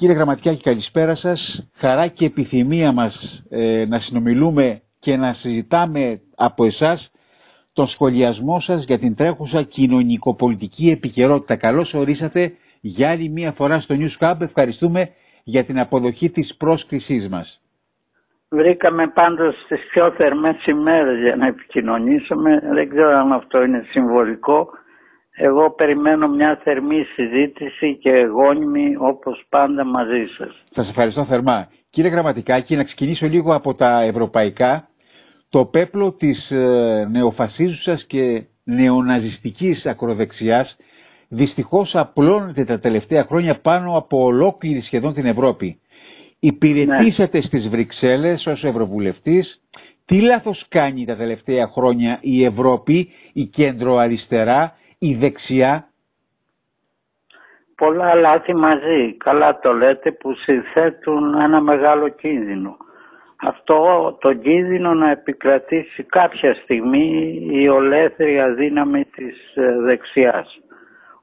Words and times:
Κύριε 0.00 0.14
Γραμματικάκη, 0.14 0.62
καλησπέρα 0.62 1.14
σας. 1.14 1.68
Χαρά 1.76 2.06
και 2.06 2.24
επιθυμία 2.24 2.92
μας 2.92 3.42
ε, 3.50 3.84
να 3.88 3.98
συνομιλούμε 3.98 4.80
και 5.00 5.16
να 5.16 5.32
συζητάμε 5.32 6.20
από 6.36 6.64
εσάς 6.64 7.10
τον 7.72 7.88
σχολιασμό 7.88 8.60
σας 8.60 8.84
για 8.84 8.98
την 8.98 9.14
τρέχουσα 9.14 9.62
κοινωνικοπολιτική 9.62 10.90
επικαιρότητα. 10.90 11.56
Καλώς 11.56 11.94
ορίσατε 11.94 12.52
για 12.80 13.10
άλλη 13.10 13.28
μία 13.28 13.52
φορά 13.52 13.80
στο 13.80 13.94
News 13.98 14.24
Hub. 14.26 14.40
Ευχαριστούμε 14.40 15.08
για 15.44 15.64
την 15.64 15.78
αποδοχή 15.78 16.30
της 16.30 16.54
πρόσκλησής 16.56 17.28
μας. 17.28 17.60
Βρήκαμε 18.50 19.06
πάντως 19.08 19.54
στις 19.64 19.80
πιο 19.90 20.10
θερμές 20.10 20.66
ημέρες 20.66 21.20
για 21.20 21.36
να 21.36 21.46
επικοινωνήσουμε. 21.46 22.60
Δεν 22.72 22.88
ξέρω 22.88 23.18
αν 23.18 23.32
αυτό 23.32 23.62
είναι 23.62 23.84
συμβολικό. 23.90 24.68
Εγώ 25.42 25.70
περιμένω 25.70 26.28
μια 26.28 26.60
θερμή 26.62 27.02
συζήτηση 27.04 27.96
και 27.96 28.10
γόνιμη 28.10 28.96
όπως 28.98 29.44
πάντα 29.48 29.84
μαζί 29.84 30.24
σας. 30.38 30.64
Σας 30.74 30.88
ευχαριστώ 30.88 31.24
θερμά. 31.24 31.68
Κύριε 31.90 32.10
Γραμματικάκη, 32.10 32.76
να 32.76 32.84
ξεκινήσω 32.84 33.26
λίγο 33.26 33.54
από 33.54 33.74
τα 33.74 34.00
ευρωπαϊκά. 34.02 34.88
Το 35.48 35.64
πέπλο 35.64 36.12
της 36.12 36.50
ε, 36.50 37.08
νεοφασίζουσας 37.10 38.04
και 38.06 38.42
νεοναζιστικής 38.64 39.86
ακροδεξιάς 39.86 40.76
δυστυχώς 41.28 41.94
απλώνεται 41.94 42.64
τα 42.64 42.78
τελευταία 42.80 43.24
χρόνια 43.24 43.60
πάνω 43.60 43.96
από 43.96 44.22
ολόκληρη 44.24 44.80
σχεδόν 44.80 45.14
την 45.14 45.26
Ευρώπη. 45.26 45.80
Υπηρετήσατε 46.40 47.38
ναι. 47.38 47.44
στις 47.44 47.68
Βρυξέλλες 47.68 48.46
ως 48.46 48.64
Ευρωβουλευτής. 48.64 49.60
Τι 50.06 50.20
λάθος 50.20 50.64
κάνει 50.68 51.04
τα 51.04 51.16
τελευταία 51.16 51.66
χρόνια 51.66 52.18
η 52.20 52.44
Ευρώπη, 52.44 53.08
η 53.32 53.44
κέντρο 53.44 53.96
αριστερά, 53.96 54.74
η 55.02 55.14
δεξιά. 55.14 55.88
Πολλά 57.76 58.14
λάθη 58.14 58.54
μαζί, 58.54 59.16
καλά 59.16 59.58
το 59.58 59.72
λέτε, 59.72 60.12
που 60.12 60.34
συνθέτουν 60.34 61.34
ένα 61.40 61.60
μεγάλο 61.60 62.08
κίνδυνο. 62.08 62.76
Αυτό 63.42 64.16
το 64.20 64.32
κίνδυνο 64.34 64.94
να 64.94 65.10
επικρατήσει 65.10 66.02
κάποια 66.02 66.54
στιγμή 66.54 67.38
η 67.50 67.68
ολέθρια 67.68 68.54
δύναμη 68.54 69.04
της 69.04 69.54
ε, 69.54 69.80
δεξιάς, 69.80 70.60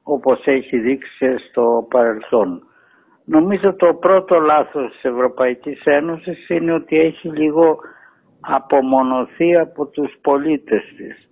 όπως 0.02 0.46
έχει 0.46 0.78
δείξει 0.78 1.38
στο 1.48 1.86
παρελθόν. 1.90 2.62
Νομίζω 3.24 3.74
το 3.74 3.94
πρώτο 3.94 4.38
λάθος 4.38 4.90
της 4.90 5.04
Ευρωπαϊκής 5.04 5.80
Ένωσης 5.84 6.48
είναι 6.48 6.72
ότι 6.72 6.98
έχει 6.98 7.28
λίγο 7.28 7.78
απομονωθεί 8.40 9.56
από 9.56 9.86
τους 9.86 10.14
πολίτες 10.20 10.82
της. 10.96 11.27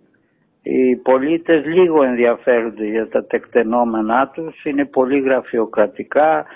Οι 0.68 0.96
πολίτες 0.96 1.64
λίγο 1.64 2.02
ενδιαφέρονται 2.02 2.84
για 2.86 3.08
τα 3.08 3.24
τεκτενόμενά 3.24 4.28
τους, 4.34 4.64
είναι 4.64 4.84
πολύ 4.84 5.20
γραφειοκρατικά, 5.20 6.46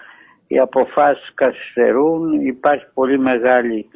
οι 0.47 0.59
αποφάσεις 0.59 1.35
καθυστερούν, 1.35 2.33
υπάρχει 2.47 2.85
πολύ 2.95 3.19
μεγάλη 3.19 3.89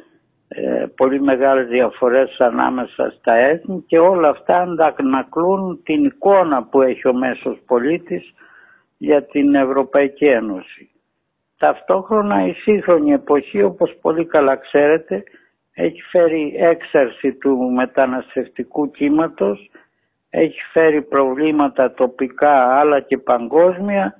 ε, 0.47 0.85
πολύ 0.95 1.21
μεγάλες 1.21 1.67
διαφορές 1.67 2.39
ανάμεσα 2.39 3.13
στα 3.19 3.33
έθνη 3.33 3.83
και 3.87 3.99
όλα 3.99 4.29
αυτά 4.29 4.61
αντανακλούν 4.61 5.81
την 5.83 6.05
εικόνα 6.05 6.63
που 6.63 6.81
έχει 6.81 7.07
ο 7.07 7.13
μέσος 7.13 7.57
πολίτης 7.65 8.33
για 8.97 9.23
την 9.23 9.55
Ευρωπαϊκή 9.55 10.25
Ένωση. 10.25 10.89
Ταυτόχρονα 11.57 12.47
η 12.47 12.53
σύγχρονη 12.53 13.11
εποχή 13.11 13.61
όπως 13.61 13.97
πολύ 14.01 14.25
καλά 14.25 14.55
ξέρετε 14.55 15.23
έχει 15.73 16.01
φέρει 16.01 16.53
έξαρση 16.57 17.33
του 17.33 17.71
μεταναστευτικού 17.75 18.91
κύματος, 18.91 19.69
έχει 20.37 20.61
φέρει 20.71 21.01
προβλήματα 21.01 21.93
τοπικά 21.93 22.79
αλλά 22.79 22.99
και 22.99 23.17
παγκόσμια 23.17 24.15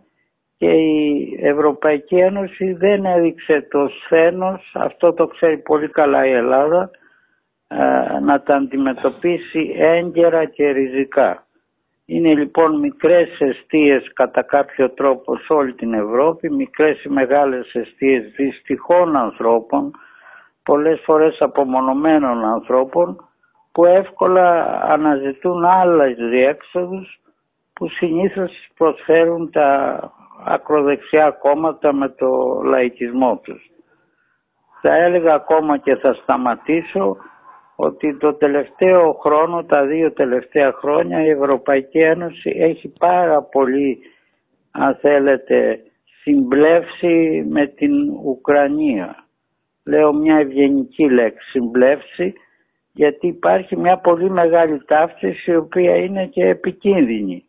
και 0.58 0.70
η 0.70 1.38
Ευρωπαϊκή 1.42 2.16
Ένωση 2.16 2.74
δεν 2.74 3.06
έδειξε 3.06 3.68
το 3.72 3.88
σθένος, 3.88 4.72
αυτό 4.74 5.14
το 5.14 5.28
ξέρει 5.28 5.58
πολύ 5.58 5.90
καλά 5.90 6.26
η 6.26 6.32
Ελλάδα, 6.32 6.90
ε, 7.68 8.20
να 8.20 8.42
τα 8.42 8.56
αντιμετωπίσει 8.56 9.76
έγκαιρα 9.78 10.46
και 10.46 10.70
ριζικά. 10.72 11.46
Είναι 12.06 12.34
λοιπόν 12.36 12.80
μικρές 12.80 13.40
αιστείες 13.40 14.12
κατά 14.14 14.42
κάποιο 14.42 14.90
τρόπο 14.90 15.38
σε 15.38 15.54
όλη 15.54 15.74
την 15.74 15.94
Ευρώπη, 15.94 16.52
μικρές 16.52 17.04
ή 17.04 17.10
μεγάλες 17.10 17.74
αιστείες 17.74 18.32
δυστυχών 18.36 19.16
ανθρώπων, 19.16 19.92
πολλές 20.64 21.02
φορές 21.06 21.38
απομονωμένων 21.42 22.46
ανθρώπων, 22.46 23.30
που 23.76 23.86
εύκολα 23.86 24.80
αναζητούν 24.84 25.66
άλλες 25.66 26.16
διέξοδους 26.16 27.20
που 27.74 27.90
συνήθως 27.90 28.52
προσφέρουν 28.78 29.52
τα 29.52 30.00
ακροδεξιά 30.46 31.32
κόμματα 31.32 31.94
με 31.94 32.10
το 32.10 32.62
λαϊκισμό 32.64 33.40
τους. 33.44 33.72
Θα 34.82 34.96
έλεγα 34.96 35.34
ακόμα 35.34 35.78
και 35.78 35.96
θα 35.96 36.14
σταματήσω 36.14 37.18
ότι 37.76 38.18
το 38.18 38.34
τελευταίο 38.34 39.14
χρόνο, 39.14 39.64
τα 39.64 39.86
δύο 39.86 40.12
τελευταία 40.12 40.72
χρόνια 40.72 41.26
η 41.26 41.30
Ευρωπαϊκή 41.30 42.00
Ένωση 42.00 42.50
έχει 42.58 42.94
πάρα 43.00 43.42
πολύ 43.42 44.00
αν 44.72 44.96
θέλετε 45.02 45.80
συμπλεύσει 46.22 47.46
με 47.50 47.68
την 47.68 48.10
Ουκρανία. 48.24 49.26
Λέω 49.84 50.14
μια 50.14 50.36
ευγενική 50.36 51.10
λέξη 51.10 51.50
συμπλεύσει 51.50 52.34
γιατί 52.96 53.28
υπάρχει 53.28 53.78
μια 53.78 53.98
πολύ 53.98 54.30
μεγάλη 54.30 54.86
ταύτιση 54.86 55.52
η 55.52 55.56
οποία 55.56 55.96
είναι 55.96 56.26
και 56.26 56.46
επικίνδυνη 56.46 57.46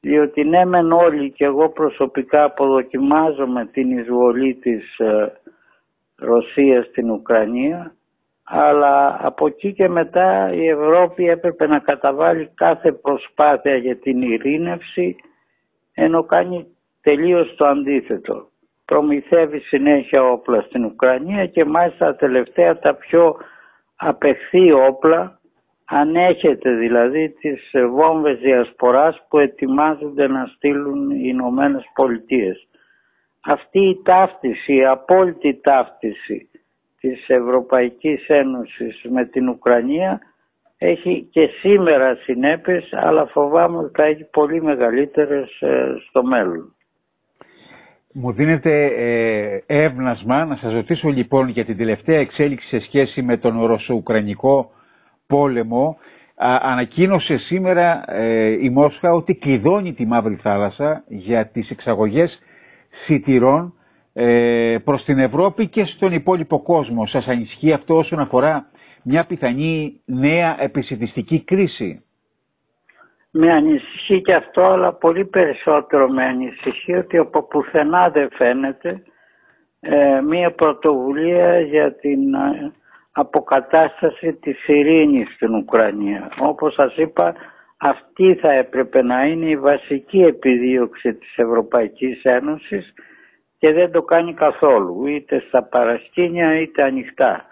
διότι 0.00 0.44
ναι 0.44 0.64
μεν 0.64 0.92
όλοι 0.92 1.30
και 1.30 1.44
εγώ 1.44 1.68
προσωπικά 1.68 2.44
αποδοκιμάζομαι 2.44 3.66
την 3.66 3.98
εισβολή 3.98 4.54
της 4.54 4.98
ε, 4.98 5.32
Ρωσίας 6.16 6.86
στην 6.86 7.10
Ουκρανία 7.10 7.92
αλλά 8.44 9.18
από 9.22 9.46
εκεί 9.46 9.72
και 9.72 9.88
μετά 9.88 10.52
η 10.52 10.68
Ευρώπη 10.68 11.28
έπρεπε 11.28 11.66
να 11.66 11.78
καταβάλει 11.78 12.50
κάθε 12.54 12.92
προσπάθεια 12.92 13.76
για 13.76 13.96
την 13.96 14.22
ειρήνευση 14.22 15.16
ενώ 15.94 16.22
κάνει 16.24 16.66
τελείως 17.02 17.54
το 17.56 17.66
αντίθετο. 17.66 18.48
Προμηθεύει 18.84 19.58
συνέχεια 19.58 20.22
όπλα 20.22 20.60
στην 20.60 20.84
Ουκρανία 20.84 21.46
και 21.46 21.64
μάλιστα 21.64 22.14
τελευταία 22.14 22.78
τα 22.78 22.94
πιο 22.94 23.36
απεχθή 23.98 24.72
όπλα 24.72 25.40
ανέχεται 25.84 26.70
δηλαδή 26.74 27.28
τις 27.28 27.70
βόμβες 27.90 28.38
διασποράς 28.38 29.26
που 29.28 29.38
ετοιμάζονται 29.38 30.26
να 30.28 30.46
στείλουν 30.46 31.10
οι 31.10 31.20
Ηνωμένες 31.22 31.84
Πολιτείες. 31.94 32.68
Αυτή 33.44 33.80
η 33.80 34.00
ταύτιση, 34.04 34.74
η 34.74 34.84
απόλυτη 34.84 35.60
ταύτιση 35.62 36.50
της 37.00 37.28
Ευρωπαϊκής 37.28 38.28
Ένωσης 38.28 39.04
με 39.08 39.24
την 39.24 39.48
Ουκρανία 39.48 40.20
έχει 40.78 41.28
και 41.30 41.46
σήμερα 41.46 42.14
συνέπειες 42.14 42.88
αλλά 42.92 43.26
φοβάμαι 43.26 43.78
ότι 43.78 44.00
θα 44.00 44.06
έχει 44.06 44.24
πολύ 44.24 44.62
μεγαλύτερες 44.62 45.60
ε, 45.60 45.94
στο 46.08 46.22
μέλλον. 46.22 46.76
Μου 48.20 48.32
δίνεται 48.32 48.84
ε, 48.86 49.62
εύνασμα 49.84 50.44
να 50.44 50.56
σας 50.56 50.72
ρωτήσω 50.72 51.08
λοιπόν 51.08 51.48
για 51.48 51.64
την 51.64 51.76
τελευταία 51.76 52.18
εξέλιξη 52.18 52.66
σε 52.68 52.80
σχέση 52.80 53.22
με 53.22 53.36
τον 53.36 53.64
Ρωσο-Ουκρανικό 53.66 54.70
πόλεμο 55.26 55.96
ανακοίνωσε 56.60 57.36
σήμερα 57.36 58.04
ε, 58.14 58.64
η 58.64 58.70
Μόσχα 58.70 59.12
ότι 59.12 59.34
κλειδώνει 59.34 59.92
τη 59.92 60.06
Μαύρη 60.06 60.34
Θάλασσα 60.42 61.04
για 61.08 61.46
τις 61.46 61.70
εξαγωγές 61.70 62.38
σιτηρών 63.04 63.72
ε, 64.12 64.76
προς 64.84 65.04
την 65.04 65.18
Ευρώπη 65.18 65.68
και 65.68 65.84
στον 65.84 66.12
υπόλοιπο 66.12 66.62
κόσμο. 66.62 67.06
Σας 67.06 67.26
ανισχύει 67.26 67.72
αυτό 67.72 67.96
όσον 67.96 68.20
αφορά 68.20 68.66
μια 69.02 69.24
πιθανή 69.26 70.00
νέα 70.04 70.56
επισητιστική 70.62 71.40
κρίση; 71.44 72.02
Με 73.30 73.52
ανησυχεί 73.52 74.22
και 74.22 74.34
αυτό, 74.34 74.62
αλλά 74.62 74.92
πολύ 74.92 75.24
περισσότερο 75.24 76.08
με 76.08 76.24
ανησυχεί 76.24 76.94
ότι 76.94 77.16
από 77.18 77.42
πουθενά 77.42 78.10
δεν 78.10 78.28
φαίνεται 78.32 79.02
ε, 79.80 80.20
μια 80.20 80.50
πρωτοβουλία 80.50 81.60
για 81.60 81.92
την 81.94 82.20
αποκατάσταση 83.12 84.32
της 84.32 84.66
ειρήνης 84.66 85.34
στην 85.34 85.54
Ουκρανία. 85.54 86.30
Όπως 86.38 86.74
σας 86.74 86.96
είπα 86.96 87.34
αυτή 87.78 88.34
θα 88.34 88.52
έπρεπε 88.52 89.02
να 89.02 89.24
είναι 89.24 89.46
η 89.46 89.56
βασική 89.56 90.22
επιδίωξη 90.22 91.14
της 91.14 91.36
Ευρωπαϊκής 91.36 92.22
Ένωσης 92.22 92.92
και 93.58 93.72
δεν 93.72 93.90
το 93.92 94.02
κάνει 94.02 94.34
καθόλου 94.34 95.06
είτε 95.06 95.44
στα 95.48 95.62
παρασκήνια 95.62 96.60
είτε 96.60 96.82
ανοιχτά. 96.82 97.44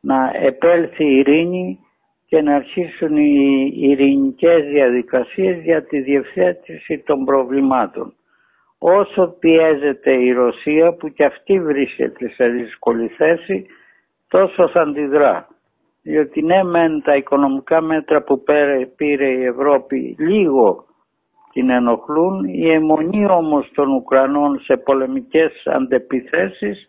Να 0.00 0.30
επέλθει 0.34 1.04
η 1.04 1.16
ειρήνη 1.16 1.78
και 2.32 2.42
να 2.42 2.54
αρχίσουν 2.54 3.16
οι 3.16 3.72
ειρηνικές 3.74 4.64
διαδικασίες 4.64 5.62
για 5.62 5.82
τη 5.84 6.00
διευθέτηση 6.00 6.98
των 6.98 7.24
προβλημάτων. 7.24 8.14
Όσο 8.78 9.36
πιέζεται 9.38 10.12
η 10.12 10.32
Ρωσία 10.32 10.92
που 10.92 11.08
και 11.08 11.24
αυτή 11.24 11.60
βρίσκεται 11.60 12.28
σε 12.28 12.48
δύσκολη 12.48 13.08
θέση 13.08 13.66
τόσο 14.28 14.68
θα 14.68 14.80
αντιδρά. 14.80 15.48
Διότι 16.02 16.42
ναι 16.42 16.62
μεν 16.64 17.02
τα 17.02 17.16
οικονομικά 17.16 17.80
μέτρα 17.80 18.22
που 18.22 18.42
πήρε 18.96 19.28
η 19.28 19.44
Ευρώπη 19.44 20.16
λίγο 20.18 20.84
την 21.52 21.70
ενοχλούν. 21.70 22.44
Η 22.44 22.70
αιμονή 22.70 23.26
όμως 23.26 23.70
των 23.74 23.92
Ουκρανών 23.94 24.60
σε 24.60 24.76
πολεμικές 24.76 25.62
αντεπιθέσεις 25.66 26.88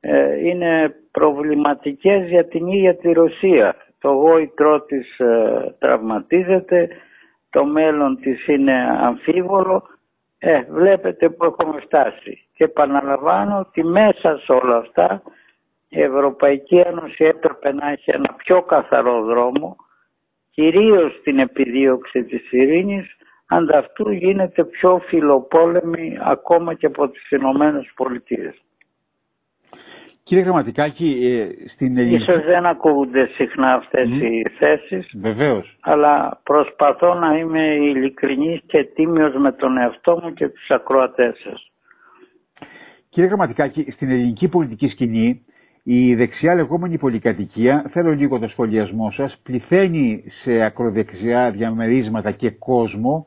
ε, 0.00 0.46
είναι 0.48 0.94
προβληματικές 1.10 2.28
για 2.28 2.46
την 2.46 2.66
ίδια 2.66 2.96
τη 2.96 3.12
Ρωσία. 3.12 3.76
Το 4.06 4.12
γόητρό 4.12 4.80
της 4.80 5.18
ε, 5.18 5.74
τραυματίζεται, 5.78 6.88
το 7.50 7.64
μέλλον 7.64 8.20
της 8.20 8.46
είναι 8.46 8.98
αμφίβολο. 9.00 9.82
Ε, 10.38 10.62
βλέπετε 10.68 11.28
που 11.28 11.44
έχουμε 11.44 11.80
φτάσει. 11.80 12.48
Και 12.54 12.64
επαναλαμβάνω 12.64 13.58
ότι 13.58 13.84
μέσα 13.84 14.38
σε 14.38 14.52
όλα 14.52 14.76
αυτά 14.76 15.22
η 15.88 16.02
Ευρωπαϊκή 16.02 16.76
Ένωση 16.76 17.24
έπρεπε 17.24 17.72
να 17.72 17.90
έχει 17.90 18.10
ένα 18.10 18.34
πιο 18.36 18.62
καθαρό 18.62 19.22
δρόμο, 19.22 19.76
κυρίως 20.50 21.16
στην 21.20 21.38
επιδίωξη 21.38 22.24
της 22.24 22.52
ειρήνης, 22.52 23.16
ανταυτού 23.46 24.10
γίνεται 24.10 24.64
πιο 24.64 25.00
φιλοπόλεμη 25.06 26.18
ακόμα 26.20 26.74
και 26.74 26.86
από 26.86 27.08
τις 27.08 27.30
Ηνωμένες 27.30 27.92
Πολιτείες. 27.96 28.54
Κύριε 30.26 30.42
Γραμματικάκη, 30.42 31.08
ε, 31.22 31.68
στην 31.68 31.98
ελληνική... 31.98 32.22
Ίσως 32.22 32.44
δεν 32.44 32.66
ακούγονται 32.66 33.26
συχνά 33.26 33.74
αυτές 33.74 34.08
mm. 34.08 34.22
οι 34.22 34.42
θέσεις. 34.58 35.12
Βεβαίως. 35.20 35.76
Αλλά 35.80 36.40
προσπαθώ 36.42 37.14
να 37.14 37.38
είμαι 37.38 37.74
ειλικρινής 37.74 38.60
και 38.66 38.84
τίμιος 38.84 39.34
με 39.34 39.52
τον 39.52 39.78
εαυτό 39.78 40.20
μου 40.22 40.32
και 40.32 40.48
τους 40.48 40.70
ακροατές 40.70 41.36
σας. 41.44 41.70
Κύριε 43.08 43.28
Γραμματικάκη, 43.28 43.90
στην 43.90 44.10
ελληνική 44.10 44.48
πολιτική 44.48 44.88
σκηνή 44.88 45.44
η 45.82 46.14
δεξιά 46.14 46.54
λεγόμενη 46.54 46.98
πολυκατοικία, 46.98 47.84
θέλω 47.90 48.10
λίγο 48.10 48.38
το 48.38 48.48
σχολιασμό 48.48 49.10
σας, 49.10 49.40
πληθαίνει 49.42 50.24
σε 50.42 50.62
ακροδεξιά 50.62 51.50
διαμερίσματα 51.50 52.30
και 52.30 52.50
κόσμο 52.50 53.26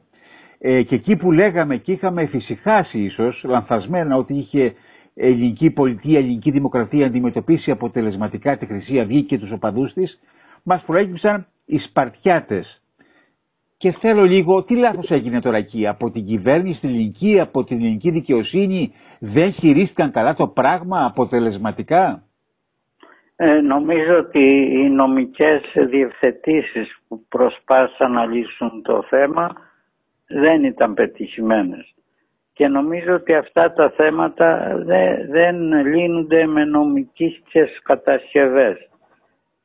ε, 0.60 0.82
και 0.82 0.96
εκεί 0.96 1.16
που 1.16 1.32
λέγαμε 1.32 1.78
και 1.78 1.92
είχαμε 1.92 2.22
εφησυχάσει 2.22 3.00
ίσως, 3.00 3.44
λανθασμένα 3.44 4.16
ότι 4.16 4.34
είχε 4.34 4.74
ελληνική 5.20 5.70
πολιτεία, 5.70 6.18
ελληνική 6.18 6.52
δημοκρατία 6.52 7.06
αντιμετωπίσει 7.06 7.72
αποτελεσματικά 7.72 8.58
τη 8.58 8.66
Χρυσή 8.66 9.00
Αυγή 9.00 9.24
και 9.24 9.40
τους 9.40 9.52
οπαδούς 9.52 9.94
της, 9.94 10.20
μας 10.64 10.84
προέκυψαν 10.86 11.48
οι 11.66 11.78
Σπαρτιάτες. 11.78 12.82
Και 13.78 13.92
θέλω 13.92 14.24
λίγο, 14.24 14.64
τι 14.64 14.76
λάθος 14.76 15.10
έγινε 15.10 15.42
τώρα 15.42 15.58
εκεί, 15.58 15.88
από 15.88 16.12
την 16.12 16.26
κυβέρνηση 16.26 16.80
την 16.80 16.90
ελληνική, 16.90 17.40
από 17.40 17.64
την 17.64 17.78
ελληνική 17.78 18.12
δικαιοσύνη, 18.12 18.94
δεν 19.20 19.54
χειρίστηκαν 19.54 20.12
καλά 20.12 20.36
το 20.36 20.48
πράγμα 20.48 21.06
αποτελεσματικά; 21.06 22.24
Ε, 23.36 23.62
νομίζω 23.62 24.18
ότι 24.18 24.40
οι 24.72 24.90
νομικές 24.90 25.62
διευθετήσεις 25.90 26.98
που 27.08 27.26
προσπάθησαν 27.30 28.12
να 28.12 28.26
λύσουν 28.26 28.82
το 28.84 29.04
θέμα 29.10 29.50
δεν 30.28 30.64
ήταν 30.64 30.94
πετυχημένες. 30.94 31.94
Και 32.60 32.68
νομίζω 32.68 33.14
ότι 33.14 33.34
αυτά 33.34 33.74
τα 33.74 33.90
θέματα 33.90 34.78
δεν, 34.86 35.30
δεν 35.30 35.86
λύνονται 35.86 36.46
με 36.46 36.66
νομικές 36.66 37.82
κατασκευές. 37.84 38.90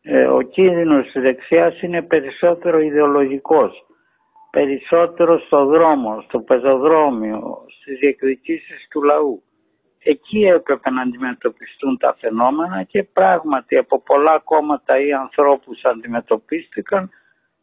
Ε, 0.03 0.25
ο 0.27 0.41
κίνδυνος 0.41 1.11
της 1.13 1.23
δεξιάς 1.23 1.83
είναι 1.83 2.03
περισσότερο 2.03 2.81
ιδεολογικός. 2.81 3.87
Περισσότερο 4.51 5.39
στο 5.39 5.65
δρόμο, 5.65 6.21
στο 6.21 6.41
πεζοδρόμιο, 6.41 7.65
στις 7.81 7.99
διεκδικήσεις 7.99 8.89
του 8.91 9.03
λαού. 9.03 9.43
Εκεί 10.03 10.45
έπρεπε 10.45 10.91
να 10.91 11.03
αντιμετωπιστούν 11.03 11.99
τα 11.99 12.17
φαινόμενα 12.21 12.83
και 12.83 13.03
πράγματι 13.03 13.77
από 13.77 14.01
πολλά 14.01 14.39
κόμματα 14.39 15.01
ή 15.01 15.13
ανθρώπους 15.13 15.85
αντιμετωπίστηκαν 15.85 17.11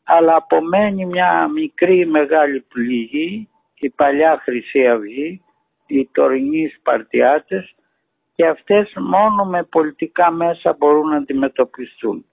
αλλά 0.03 0.35
απομένει 0.35 1.05
μια 1.05 1.47
μικρή 1.47 2.05
μεγάλη 2.05 2.61
πληγή, 2.61 3.49
η 3.81 3.89
παλιά 3.89 4.39
Χρυσή 4.43 4.87
Αυγή, 4.87 5.41
οι 5.87 6.09
τωρινοί 6.11 6.67
Σπαρτιάτες 6.67 7.75
και 8.35 8.47
αυτές 8.47 8.93
μόνο 8.95 9.45
με 9.45 9.63
πολιτικά 9.63 10.31
μέσα 10.31 10.75
μπορούν 10.77 11.09
να 11.09 11.15
αντιμετωπιστούν. 11.17 12.25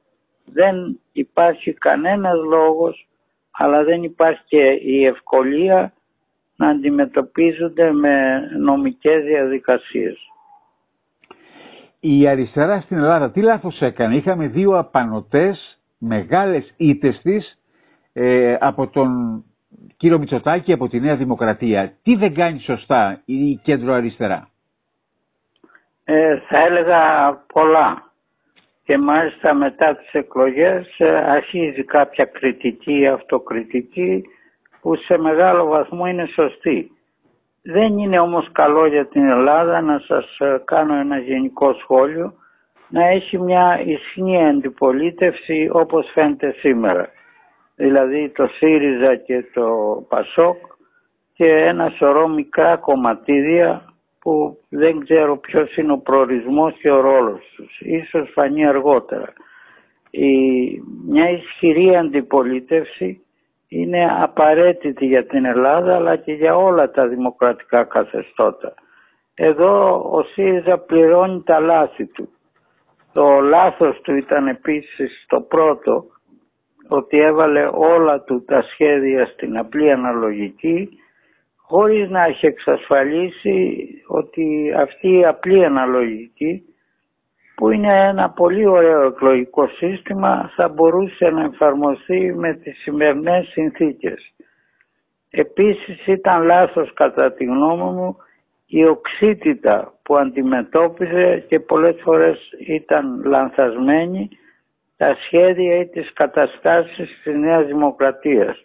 Δεν 0.45 1.01
υπάρχει 1.13 1.73
κανένας 1.73 2.39
λόγος 2.45 3.09
αλλά 3.51 3.85
δεν 3.85 4.03
υπάρχει 4.03 4.43
και 4.47 4.63
η 4.83 5.05
ευκολία 5.07 5.93
να 6.57 6.69
αντιμετωπίζονται 6.69 7.93
με 7.93 8.41
νομικές 8.59 9.25
διαδικασίες. 9.25 10.19
Η 12.01 12.29
αριστερά 12.29 12.81
στην 12.81 12.97
Ελλάδα 12.97 13.31
τι 13.31 13.41
λάθος 13.41 13.81
έκανε; 13.81 14.17
Είχαμε 14.17 14.47
δύο 14.47 14.79
απανοτές 14.79 15.79
μεγάλες 15.99 16.75
ήττες 16.77 17.21
της 17.23 17.59
ε, 18.13 18.57
από 18.61 18.87
τον 18.89 19.43
κύριο 19.97 20.19
Μητσοτάκη 20.19 20.73
από 20.73 20.89
τη 20.89 21.01
Νέα 21.01 21.17
Δημοκρατία. 21.17 21.93
Τι 22.03 22.15
δεν 22.17 22.35
κάνει 22.35 22.61
σωστά 22.61 23.21
η 23.25 23.55
κέντρο 23.57 23.93
αριστερά; 23.93 24.49
Ε, 26.05 26.39
θα 26.49 26.59
έλεγα 26.59 27.33
πολλά. 27.53 28.03
Και 28.85 28.99
μάλιστα 28.99 29.55
μετά 29.55 29.97
τις 29.97 30.13
εκλογές 30.13 30.95
ε, 30.99 31.09
αρχίζει 31.09 31.85
κάποια 31.85 32.25
κριτική, 32.25 33.07
αυτοκριτική 33.07 34.23
που 34.81 34.97
σε 34.97 35.19
μεγάλο 35.19 35.67
βαθμό 35.67 36.07
είναι 36.07 36.27
σωστή. 36.27 36.91
Δεν 37.63 37.99
είναι 37.99 38.19
όμως 38.19 38.49
καλό 38.53 38.87
για 38.87 39.07
την 39.07 39.29
Ελλάδα 39.29 39.81
να 39.81 39.99
σας 39.99 40.39
ε, 40.39 40.63
κάνω 40.65 40.95
ένα 40.95 41.19
γενικό 41.19 41.73
σχόλιο 41.73 42.33
να 42.89 43.07
έχει 43.07 43.39
μια 43.39 43.81
ισχυρή 43.85 44.37
αντιπολίτευση 44.45 45.69
όπως 45.73 46.11
φαίνεται 46.13 46.55
σήμερα. 46.59 47.09
Δηλαδή 47.81 48.29
το 48.29 48.47
ΣΥΡΙΖΑ 48.47 49.17
και 49.17 49.45
το 49.55 49.67
ΠΑΣΟΚ 50.09 50.57
και 51.35 51.47
ένα 51.47 51.89
σωρό 51.89 52.29
μικρά 52.29 52.77
κομματίδια 52.77 53.95
που 54.21 54.59
δεν 54.69 55.01
ξέρω 55.05 55.37
ποιος 55.39 55.77
είναι 55.77 55.93
ο 55.93 55.99
προορισμός 55.99 56.75
και 56.81 56.91
ο 56.91 57.01
ρόλος 57.01 57.53
τους. 57.57 57.81
Ίσως 57.81 58.31
φανεί 58.35 58.67
αργότερα. 58.67 59.33
Η, 60.11 60.31
μια 61.09 61.31
ισχυρή 61.31 61.97
αντιπολίτευση 61.97 63.23
είναι 63.69 64.23
απαραίτητη 64.23 65.07
για 65.07 65.27
την 65.27 65.45
Ελλάδα 65.45 65.95
αλλά 65.95 66.17
και 66.17 66.33
για 66.33 66.57
όλα 66.57 66.91
τα 66.91 67.07
δημοκρατικά 67.07 67.85
καθεστώτα. 67.85 68.75
Εδώ 69.35 70.03
ο 70.13 70.23
ΣΥΡΙΖΑ 70.23 70.79
πληρώνει 70.79 71.43
τα 71.43 71.61
λάθη 71.61 72.07
του. 72.07 72.29
Το 73.13 73.41
λάθος 73.41 74.01
του 74.01 74.15
ήταν 74.15 74.47
επίσης 74.47 75.25
το 75.29 75.41
πρώτο 75.41 76.05
ότι 76.89 77.19
έβαλε 77.19 77.69
όλα 77.73 78.21
του 78.21 78.45
τα 78.45 78.63
σχέδια 78.63 79.27
στην 79.27 79.59
απλή 79.59 79.91
αναλογική 79.93 80.89
χωρίς 81.57 82.11
να 82.11 82.25
έχει 82.25 82.47
εξασφαλίσει 82.47 83.89
ότι 84.07 84.73
αυτή 84.77 85.09
η 85.19 85.25
απλή 85.25 85.65
αναλογική 85.65 86.63
που 87.57 87.71
είναι 87.71 88.09
ένα 88.09 88.31
πολύ 88.31 88.67
ωραίο 88.67 89.03
εκλογικό 89.03 89.67
σύστημα 89.69 90.53
θα 90.57 90.69
μπορούσε 90.69 91.31
να 91.31 91.45
εφαρμοστεί 91.45 92.35
με 92.37 92.55
τις 92.55 92.79
σημερινές 92.79 93.47
συνθήκες. 93.47 94.33
Επίσης 95.31 96.07
ήταν 96.07 96.43
λάθος 96.43 96.93
κατά 96.95 97.33
τη 97.33 97.45
γνώμη 97.45 97.83
μου 97.93 98.17
η 98.67 98.85
οξύτητα 98.85 99.93
που 100.03 100.17
αντιμετώπιζε 100.17 101.45
και 101.49 101.61
πολλές 101.61 101.97
φορές 102.03 102.39
ήταν 102.67 103.23
λανθασμένη 103.25 104.29
τα 104.99 105.17
σχέδια 105.25 105.77
ή 105.77 105.87
τις 105.87 106.13
καταστάσεις 106.13 107.21
της 107.23 107.35
Νέας 107.35 107.67
Δημοκρατίας. 107.67 108.65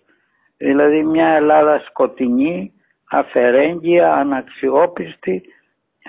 Δηλαδή 0.57 1.03
μια 1.03 1.27
Ελλάδα 1.27 1.79
σκοτεινή, 1.79 2.73
αφαιρέγγια, 3.11 4.13
αναξιόπιστη, 4.13 5.41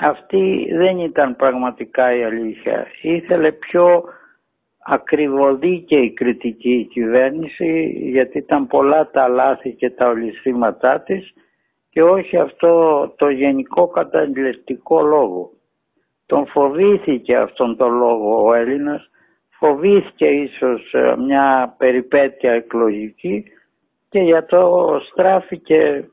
αυτή 0.02 0.68
δεν 0.72 0.98
ήταν 0.98 1.36
πραγματικά 1.36 2.16
η 2.16 2.24
αλήθεια. 2.24 2.86
Ήθελε 3.02 3.52
πιο 3.52 4.04
ακριβωδίκαιη 4.84 6.12
κριτική 6.12 6.74
η 6.74 6.84
κυβέρνηση 6.84 7.88
γιατί 8.10 8.38
ήταν 8.38 8.66
πολλά 8.66 9.10
τα 9.10 9.28
λάθη 9.28 9.72
και 9.72 9.90
τα 9.90 10.08
ολισθήματά 10.08 11.00
της 11.00 11.34
και 11.90 12.02
όχι 12.02 12.36
αυτό 12.36 13.08
το 13.16 13.28
γενικό 13.28 13.86
καταγγελτικό 13.88 15.02
λόγο. 15.02 15.50
Τον 16.26 16.46
φοβήθηκε 16.46 17.36
αυτόν 17.36 17.76
τον 17.76 17.92
λόγο 17.92 18.46
ο 18.46 18.54
Έλληνας, 18.54 19.10
φοβήθηκε 19.64 20.26
ίσως 20.26 20.92
ε, 20.92 21.14
μια 21.18 21.74
περιπέτεια 21.78 22.52
εκλογική 22.52 23.44
και 24.08 24.20
για 24.20 24.44
το 24.44 24.86
στράφηκε 25.10 26.08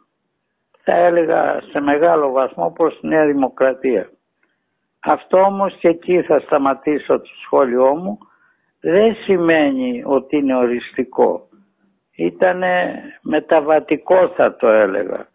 θα 0.83 0.93
έλεγα 0.93 1.61
σε 1.71 1.79
μεγάλο 1.79 2.31
βαθμό 2.31 2.71
προς 2.71 2.99
τη 2.99 3.07
Νέα 3.07 3.25
Δημοκρατία. 3.25 4.09
Αυτό 4.99 5.37
όμως 5.37 5.75
και 5.79 5.87
εκεί 5.87 6.21
θα 6.21 6.39
σταματήσω 6.39 7.19
το 7.19 7.29
σχόλιο 7.43 7.95
μου 7.95 8.17
δεν 8.81 9.15
σημαίνει 9.15 10.03
ότι 10.05 10.37
είναι 10.37 10.55
οριστικό. 10.55 11.47
Ήτανε 12.15 13.01
μεταβατικό 13.21 14.27
θα 14.35 14.55
το 14.55 14.67
έλεγα. 14.67 15.27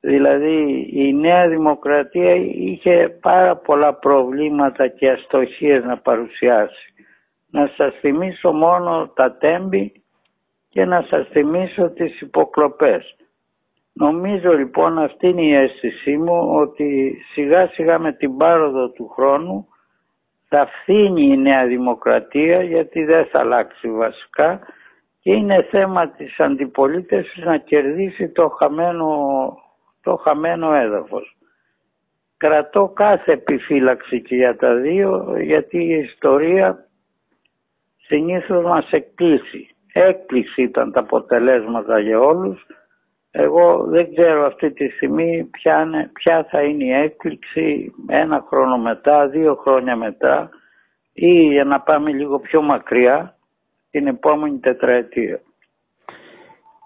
Δηλαδή 0.00 0.88
η 0.92 1.12
Νέα 1.14 1.48
Δημοκρατία 1.48 2.34
είχε 2.34 3.18
πάρα 3.20 3.56
πολλά 3.56 3.94
προβλήματα 3.94 4.88
και 4.88 5.10
αστοχίες 5.10 5.84
να 5.84 5.98
παρουσιάσει. 5.98 6.87
Να 7.50 7.70
σας 7.76 7.94
θυμίσω 8.00 8.52
μόνο 8.52 9.08
τα 9.14 9.36
τέμπη 9.36 10.02
και 10.68 10.84
να 10.84 11.02
σας 11.02 11.28
θυμίσω 11.28 11.90
τις 11.90 12.20
υποκλοπές 12.20 13.16
Νομίζω 13.98 14.52
λοιπόν 14.52 14.98
αυτή 14.98 15.28
είναι 15.28 15.42
η 15.42 15.54
αίσθησή 15.54 16.16
μου 16.16 16.54
ότι 16.54 17.18
σιγά 17.32 17.66
σιγά 17.68 17.98
με 17.98 18.12
την 18.12 18.36
πάροδο 18.36 18.88
του 18.90 19.08
χρόνου 19.08 19.68
θα 20.48 20.66
φθήνει 20.66 21.22
η 21.22 21.36
Νέα 21.36 21.66
Δημοκρατία 21.66 22.62
γιατί 22.62 23.04
δεν 23.04 23.26
θα 23.26 23.38
αλλάξει 23.38 23.90
βασικά 23.90 24.60
και 25.20 25.32
είναι 25.32 25.62
θέμα 25.62 26.08
της 26.08 26.40
αντιπολίτευσης 26.40 27.44
να 27.44 27.56
κερδίσει 27.56 28.28
το 28.28 28.48
χαμένο, 28.48 29.08
το 30.02 30.16
χαμένο 30.16 30.72
έδαφος. 30.72 31.36
Κρατώ 32.36 32.92
κάθε 32.94 33.32
επιφύλαξη 33.32 34.22
και 34.22 34.34
για 34.36 34.56
τα 34.56 34.74
δύο 34.74 35.36
γιατί 35.40 35.78
η 35.84 35.94
ιστορία 35.98 36.87
συνήθως 38.08 38.64
μας 38.64 38.90
εκπλήσει. 38.90 39.68
Έκπληξη 39.92 40.62
ήταν 40.62 40.92
τα 40.92 41.00
αποτελέσματα 41.00 41.98
για 41.98 42.20
όλους. 42.20 42.66
Εγώ 43.30 43.84
δεν 43.84 44.14
ξέρω 44.14 44.46
αυτή 44.46 44.70
τη 44.72 44.88
στιγμή 44.88 45.48
ποια, 45.50 45.88
ποια 46.12 46.46
θα 46.50 46.62
είναι 46.62 46.84
η 46.84 46.92
έκπληξη 46.92 47.92
ένα 48.08 48.44
χρόνο 48.48 48.78
μετά, 48.78 49.28
δύο 49.28 49.54
χρόνια 49.54 49.96
μετά 49.96 50.50
ή 51.12 51.30
για 51.30 51.64
να 51.64 51.80
πάμε 51.80 52.10
λίγο 52.10 52.38
πιο 52.38 52.62
μακριά 52.62 53.36
την 53.90 54.06
επόμενη 54.06 54.58
τετραετία. 54.58 55.40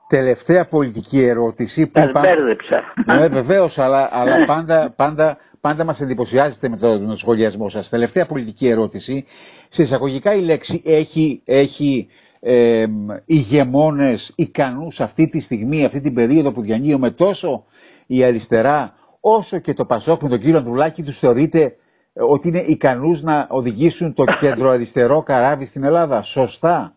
Τελευταία 0.08 0.66
πολιτική 0.66 1.22
ερώτηση. 1.24 1.86
Που 1.86 1.92
Τα 1.92 2.20
μπέρδεψα. 2.20 2.82
Ναι, 3.16 3.28
βεβαίως, 3.28 3.78
αλλά, 3.78 4.08
αλλά 4.12 4.38
ναι. 4.38 4.46
πάντα, 4.46 4.92
πάντα, 4.96 5.36
πάντα 5.60 5.84
μας 5.84 6.00
εντυπωσιάζεται 6.00 6.68
με 6.68 6.76
τον 6.76 7.16
σχολιασμό 7.16 7.68
σας. 7.68 7.88
Τελευταία 7.88 8.26
πολιτική 8.26 8.68
ερώτηση. 8.68 9.26
Σε 9.72 9.82
εισαγωγικά 9.82 10.34
η 10.34 10.40
λέξη 10.40 10.82
έχει, 10.84 11.42
έχει 11.44 12.08
ε, 12.40 12.84
ηγεμόνες 13.26 14.32
ικανούς 14.36 15.00
αυτή 15.00 15.28
τη 15.28 15.40
στιγμή, 15.40 15.84
αυτή 15.84 16.00
την 16.00 16.14
περίοδο 16.14 16.52
που 16.52 16.60
διανύουμε 16.62 17.10
τόσο 17.10 17.64
η 18.06 18.24
αριστερά 18.24 18.94
όσο 19.20 19.58
και 19.58 19.74
το 19.74 19.84
Πασόκ 19.84 20.22
με 20.22 20.28
τον 20.28 20.38
κύριο 20.40 20.56
Ανδρουλάκη 20.58 21.02
τους 21.02 21.18
θεωρείται 21.18 21.72
ότι 22.14 22.48
είναι 22.48 22.64
ικανούς 22.66 23.22
να 23.22 23.46
οδηγήσουν 23.50 24.14
το 24.14 24.24
κέντρο 24.40 24.70
αριστερό 24.70 25.22
καράβι 25.22 25.66
στην 25.66 25.84
Ελλάδα. 25.84 26.22
Σωστά. 26.22 26.94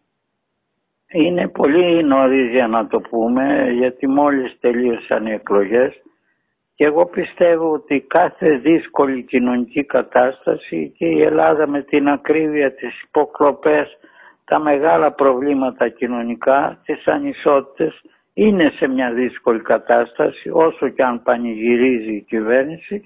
Είναι 1.13 1.47
πολύ 1.47 2.03
νωρίς 2.03 2.51
για 2.51 2.67
να 2.67 2.87
το 2.87 2.99
πούμε 3.09 3.71
γιατί 3.77 4.07
μόλις 4.07 4.57
τελείωσαν 4.59 5.25
οι 5.25 5.31
εκλογές 5.31 5.93
και 6.75 6.85
εγώ 6.85 7.05
πιστεύω 7.05 7.71
ότι 7.71 7.99
κάθε 8.07 8.49
δύσκολη 8.57 9.23
κοινωνική 9.23 9.83
κατάσταση 9.83 10.93
και 10.97 11.05
η 11.05 11.21
Ελλάδα 11.21 11.67
με 11.67 11.81
την 11.81 12.07
ακρίβεια 12.07 12.73
της 12.73 13.01
υποκλοπές, 13.01 13.97
τα 14.45 14.59
μεγάλα 14.59 15.11
προβλήματα 15.11 15.89
κοινωνικά, 15.89 16.81
τις 16.85 17.07
ανισότητες, 17.07 18.01
είναι 18.33 18.69
σε 18.69 18.87
μια 18.87 19.11
δύσκολη 19.11 19.61
κατάσταση 19.61 20.49
όσο 20.49 20.89
και 20.89 21.03
αν 21.03 21.23
πανηγυρίζει 21.23 22.15
η 22.15 22.21
κυβέρνηση. 22.21 23.03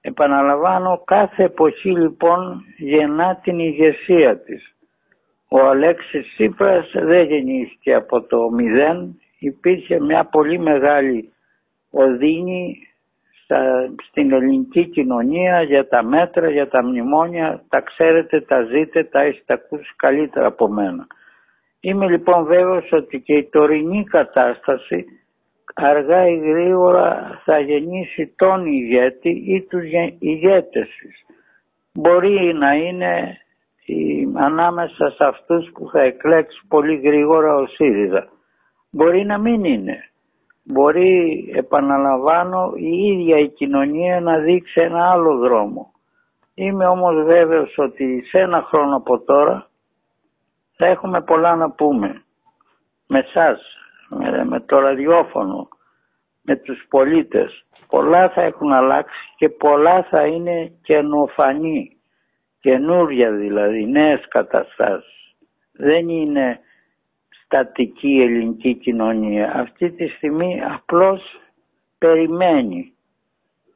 Επαναλαμβάνω, 0.00 1.02
κάθε 1.04 1.44
εποχή 1.44 1.90
λοιπόν 1.90 2.64
γεννά 2.76 3.40
την 3.42 3.58
ηγεσία 3.58 4.38
της. 4.38 4.74
Ο 5.48 5.60
Αλέξης 5.60 6.32
Τσίπρας 6.34 6.90
δεν 6.94 7.26
γεννήθηκε 7.26 7.94
από 7.94 8.22
το 8.22 8.50
μηδέν, 8.50 9.20
υπήρχε 9.38 10.00
μια 10.00 10.24
πολύ 10.24 10.58
μεγάλη 10.58 11.32
οδύνη 11.90 12.76
στην 14.08 14.32
ελληνική 14.32 14.86
κοινωνία 14.86 15.62
για 15.62 15.88
τα 15.88 16.02
μέτρα, 16.02 16.50
για 16.50 16.68
τα 16.68 16.84
μνημόνια, 16.84 17.62
τα 17.68 17.80
ξέρετε, 17.80 18.40
τα 18.40 18.62
ζείτε, 18.62 19.04
τα 19.04 19.20
έχετε 19.20 19.52
ακούσει 19.52 19.94
καλύτερα 19.96 20.46
από 20.46 20.68
μένα. 20.68 21.06
Είμαι 21.80 22.08
λοιπόν 22.08 22.44
βέβαιος 22.44 22.92
ότι 22.92 23.20
και 23.20 23.34
η 23.34 23.44
τωρινή 23.44 24.04
κατάσταση 24.04 25.04
αργά 25.74 26.28
ή 26.28 26.36
γρήγορα 26.36 27.40
θα 27.44 27.58
γεννήσει 27.58 28.34
τον 28.36 28.66
ηγέτη 28.66 29.28
ή 29.28 29.62
τους 29.62 29.84
ηγέτες 30.18 30.88
της. 31.00 31.24
Μπορεί 31.92 32.54
να 32.54 32.74
είναι 32.74 33.38
ανάμεσα 34.34 35.10
σε 35.10 35.24
αυτούς 35.24 35.70
που 35.72 35.90
θα 35.92 36.00
εκλέξει 36.00 36.60
πολύ 36.68 36.96
γρήγορα 36.96 37.54
ο 37.54 37.66
ΣΥΡΙΖΑ. 37.66 38.28
Μπορεί 38.90 39.24
να 39.24 39.38
μην 39.38 39.64
είναι 39.64 40.09
μπορεί 40.70 41.44
επαναλαμβάνω 41.54 42.72
η 42.76 42.96
ίδια 43.06 43.38
η 43.38 43.48
κοινωνία 43.48 44.20
να 44.20 44.38
δείξει 44.38 44.80
ένα 44.80 45.10
άλλο 45.10 45.36
δρόμο. 45.36 45.92
Είμαι 46.54 46.86
όμως 46.86 47.24
βέβαιος 47.24 47.74
ότι 47.78 48.22
σε 48.28 48.38
ένα 48.38 48.62
χρόνο 48.62 48.96
από 48.96 49.20
τώρα 49.20 49.68
θα 50.76 50.86
έχουμε 50.86 51.20
πολλά 51.20 51.56
να 51.56 51.70
πούμε 51.70 52.22
με 53.06 53.22
σας, 53.32 53.60
με, 54.48 54.60
το 54.60 54.78
ραδιόφωνο, 54.78 55.68
με 56.42 56.56
τους 56.56 56.86
πολίτες. 56.88 57.64
Πολλά 57.88 58.28
θα 58.28 58.42
έχουν 58.42 58.72
αλλάξει 58.72 59.32
και 59.36 59.48
πολλά 59.48 60.02
θα 60.02 60.26
είναι 60.26 60.72
καινοφανή, 60.82 61.96
καινούρια 62.60 63.30
δηλαδή, 63.30 63.86
νέες 63.86 64.28
καταστάσεις. 64.28 65.34
Δεν 65.72 66.08
είναι 66.08 66.60
στατική 67.50 68.20
ελληνική 68.20 68.74
κοινωνία. 68.74 69.52
Αυτή 69.54 69.90
τη 69.90 70.08
στιγμή 70.08 70.60
απλώς 70.74 71.40
περιμένει. 71.98 72.92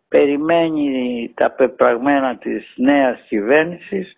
Περιμένει 0.09 1.31
τα 1.35 1.51
πεπραγμένα 1.51 2.37
της 2.37 2.73
νέας 2.77 3.21
κυβέρνησης 3.29 4.13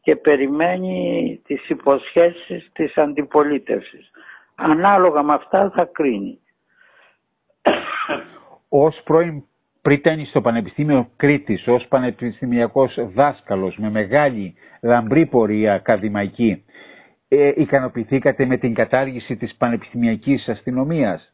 και 0.00 0.16
περιμένει 0.16 1.40
τις 1.46 1.68
υποσχέσεις 1.68 2.70
της 2.72 2.96
αντιπολίτευσης. 2.96 4.10
Ανάλογα 4.54 5.22
με 5.22 5.34
αυτά 5.34 5.70
θα 5.70 5.84
κρίνει. 5.84 6.38
Ως 8.68 9.00
πρώην 9.04 9.42
πριτένη 9.82 10.24
στο 10.24 10.40
Πανεπιστήμιο 10.40 11.08
Κρήτης, 11.16 11.66
ως 11.68 11.86
πανεπιστημιακός 11.88 12.94
δάσκαλος 13.14 13.76
με 13.76 13.90
μεγάλη 13.90 14.54
λαμπρή 14.82 15.26
πορεία 15.26 15.74
ακαδημαϊκή, 15.74 16.64
ε, 17.28 17.52
ικανοποιηθήκατε 17.54 18.46
με 18.46 18.56
την 18.56 18.74
κατάργηση 18.74 19.36
της 19.36 19.54
πανεπιστημιακής 19.56 20.48
αστυνομίας; 20.48 21.32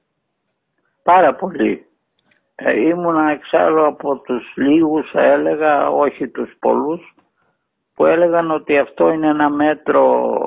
Πάρα 1.03 1.35
πολύ. 1.35 1.87
Ε, 2.55 2.81
ήμουνα 2.81 3.31
εξάλλου 3.31 3.87
από 3.87 4.19
τους 4.19 4.53
λίγους, 4.57 5.13
έλεγα, 5.15 5.91
όχι 5.91 6.29
τους 6.29 6.57
πολλούς, 6.61 7.15
που 7.95 8.07
έλεγαν 8.07 8.51
ότι 8.51 8.79
αυτό 8.79 9.11
είναι 9.11 9.29
ένα 9.29 9.51
μέτρο, 9.51 10.39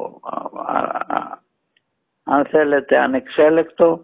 αν 2.24 2.46
θέλετε, 2.46 2.98
ανεξέλεκτο, 2.98 4.02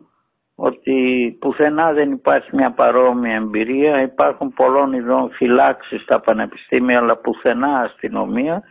ότι 0.55 1.37
πουθενά 1.39 1.93
δεν 1.93 2.11
υπάρχει 2.11 2.55
μια 2.55 2.71
παρόμοια 2.71 3.35
εμπειρία, 3.35 4.01
υπάρχουν 4.01 4.53
πολλών 4.53 4.93
ειδών 4.93 5.29
φυλάξεις 5.31 6.01
στα 6.01 6.19
πανεπιστήμια, 6.19 6.97
αλλά 6.97 7.17
πουθενά 7.17 7.79
αστυνομία 7.79 8.63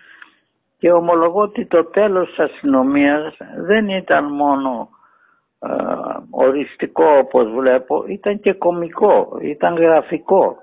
και 0.83 0.93
ομολογώ 0.93 1.41
ότι 1.41 1.67
το 1.67 1.85
τέλος 1.85 2.29
της 2.29 2.39
αστυνομίας 2.39 3.37
δεν 3.57 3.89
ήταν 3.89 4.25
μόνο 4.25 4.89
ε, 5.59 5.69
οριστικό 6.31 7.05
όπως 7.19 7.51
βλέπω, 7.51 8.05
ήταν 8.09 8.41
και 8.41 8.53
κομικό, 8.53 9.39
ήταν 9.41 9.77
γραφικό. 9.77 10.57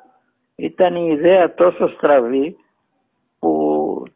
Ήταν 0.55 0.95
η 0.95 1.09
ιδέα 1.11 1.53
τόσο 1.53 1.87
στραβή 1.87 2.55
που 3.39 3.53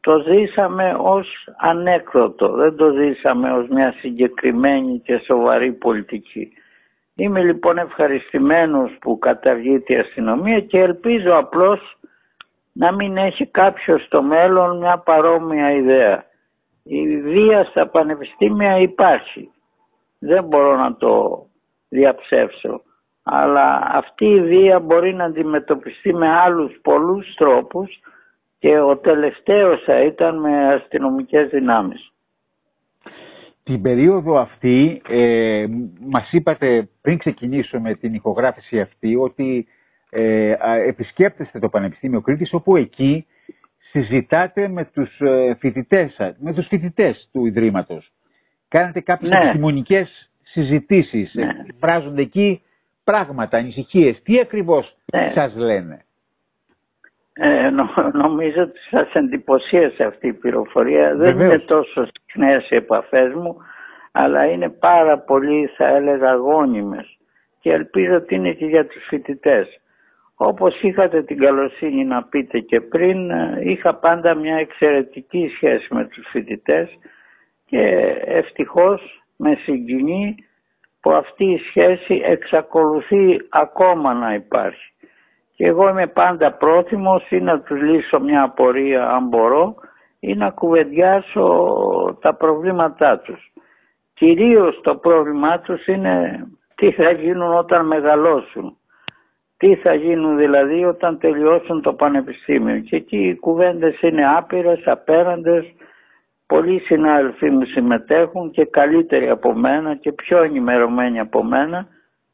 το 0.01 0.19
ζήσαμε 0.27 0.95
ως 0.99 1.27
ανέκδοτο, 1.57 2.49
δεν 2.49 2.75
το 2.75 2.89
ζήσαμε 2.89 3.51
ως 3.51 3.67
μια 3.67 3.93
συγκεκριμένη 3.99 4.99
και 4.99 5.17
σοβαρή 5.17 5.71
πολιτική. 5.71 6.53
Είμαι 7.15 7.43
λοιπόν 7.43 7.77
ευχαριστημένος 7.77 8.97
που 9.01 9.19
καταργείται 9.19 9.93
η 9.93 9.97
αστυνομία 9.97 10.59
και 10.59 10.79
ελπίζω 10.79 11.35
απλώς 11.37 11.97
να 12.73 12.91
μην 12.91 13.17
έχει 13.17 13.45
κάποιος 13.45 14.03
στο 14.03 14.21
μέλλον 14.21 14.77
μια 14.77 14.97
παρόμοια 14.97 15.71
ιδέα. 15.71 16.25
Η 16.83 17.21
βία 17.21 17.63
στα 17.63 17.87
πανεπιστήμια 17.87 18.77
υπάρχει. 18.77 19.51
Δεν 20.19 20.43
μπορώ 20.43 20.75
να 20.75 20.95
το 20.95 21.45
διαψεύσω. 21.89 22.81
Αλλά 23.23 23.89
αυτή 23.91 24.25
η 24.25 24.41
βία 24.41 24.79
μπορεί 24.79 25.13
να 25.13 25.23
αντιμετωπιστεί 25.23 26.13
με 26.13 26.29
άλλους 26.29 26.79
πολλούς 26.81 27.33
τρόπους 27.35 27.99
και 28.59 28.79
ο 28.79 28.97
τελευταίος 28.97 29.83
θα 29.83 30.01
ήταν 30.03 30.39
με 30.39 30.73
αστυνομικές 30.73 31.49
δυνάμεις. 31.49 32.11
Την 33.63 33.81
περίοδο 33.81 34.39
αυτή, 34.39 35.01
ε, 35.07 35.65
μας 36.09 36.31
είπατε 36.31 36.89
πριν 37.01 37.17
ξεκινήσουμε 37.17 37.93
την 37.95 38.13
ηχογράφηση 38.13 38.79
αυτή, 38.79 39.15
ότι 39.15 39.67
ε, 40.13 40.55
επισκέπτεστε 40.87 41.59
το 41.59 41.69
Πανεπιστήμιο 41.69 42.21
Κρήτης 42.21 42.53
όπου 42.53 42.75
εκεί 42.75 43.25
συζητάτε 43.91 44.67
με 44.67 44.85
τους 44.93 45.19
ε, 45.19 45.55
φοιτητές, 45.59 46.35
με 46.37 46.53
τους 46.53 46.67
φοιτητές 46.67 47.29
του 47.31 47.45
Ιδρύματος. 47.45 48.11
Κάνετε 48.67 48.99
κάποιες 48.99 49.31
ναι. 49.31 49.37
επιστημονικές 49.37 50.29
συζητήσεις, 50.43 51.33
ναι. 51.33 51.49
εκφράζονται 51.69 52.21
εκεί 52.21 52.61
πράγματα, 53.03 53.57
ανησυχίες. 53.57 54.21
Τι 54.23 54.39
ακριβώς 54.39 54.97
ναι. 55.13 55.31
σας 55.33 55.55
λένε; 55.55 56.05
Ε, 57.33 57.69
νομίζω 58.13 58.61
ότι 58.61 58.79
σας 58.89 59.13
εντυπωσίασε 59.13 60.03
αυτή 60.03 60.27
η 60.27 60.33
πληροφορία. 60.33 61.15
Δεν 61.15 61.39
είναι 61.39 61.59
τόσο 61.59 62.05
συχνές 62.05 62.69
οι 62.69 62.75
επαφές 62.75 63.33
μου, 63.33 63.57
αλλά 64.11 64.45
είναι 64.45 64.69
πάρα 64.69 65.19
πολύ 65.19 65.67
θα 65.77 65.87
έλεγα 65.87 66.33
γόνιμες 66.33 67.17
και 67.59 67.71
ελπίζω 67.71 68.15
ότι 68.15 68.35
είναι 68.35 68.51
και 68.53 68.65
για 68.65 68.87
τους 68.87 69.03
φοιτητές. 69.07 69.81
Όπως 70.35 70.81
είχατε 70.81 71.23
την 71.23 71.37
καλοσύνη 71.37 72.05
να 72.05 72.23
πείτε 72.23 72.59
και 72.59 72.81
πριν, 72.81 73.29
είχα 73.63 73.95
πάντα 73.95 74.33
μια 74.35 74.55
εξαιρετική 74.55 75.51
σχέση 75.55 75.93
με 75.93 76.05
τους 76.05 76.27
φοιτητές 76.31 76.89
και 77.65 77.79
ευτυχώς 78.25 79.23
με 79.37 79.55
συγκινεί 79.55 80.35
που 81.01 81.11
αυτή 81.11 81.45
η 81.45 81.57
σχέση 81.57 82.21
εξακολουθεί 82.25 83.39
ακόμα 83.49 84.13
να 84.13 84.33
υπάρχει. 84.33 84.91
Και 85.55 85.65
εγώ 85.65 85.89
είμαι 85.89 86.07
πάντα 86.07 86.51
πρόθυμος 86.53 87.29
ή 87.31 87.39
να 87.39 87.59
τους 87.59 87.81
λύσω 87.81 88.19
μια 88.19 88.43
απορία 88.43 89.09
αν 89.09 89.27
μπορώ 89.27 89.75
ή 90.19 90.33
να 90.33 90.49
κουβεντιάσω 90.49 91.47
τα 92.21 92.33
προβλήματά 92.35 93.19
τους. 93.19 93.51
Κυρίως 94.13 94.81
το 94.83 94.95
πρόβλημά 94.95 95.59
τους 95.59 95.85
είναι 95.87 96.45
τι 96.75 96.91
θα 96.91 97.11
γίνουν 97.11 97.53
όταν 97.57 97.85
μεγαλώσουν. 97.87 98.77
Τι 99.63 99.75
θα 99.75 99.93
γίνουν 99.93 100.37
δηλαδή 100.37 100.85
όταν 100.85 101.17
τελειώσουν 101.17 101.81
το 101.81 101.93
πανεπιστήμιο. 101.93 102.79
Και 102.79 102.95
εκεί 102.95 103.17
οι 103.17 103.35
κουβέντες 103.35 104.01
είναι 104.01 104.35
άπειρες, 104.37 104.87
απέραντες. 104.87 105.65
Πολλοί 106.45 106.79
συνάδελφοί 106.79 107.49
μου 107.49 107.65
συμμετέχουν 107.65 108.51
και 108.51 108.65
καλύτεροι 108.65 109.29
από 109.29 109.53
μένα 109.53 109.95
και 109.95 110.11
πιο 110.11 110.43
ενημερωμένοι 110.43 111.19
από 111.19 111.43
μένα. 111.43 111.87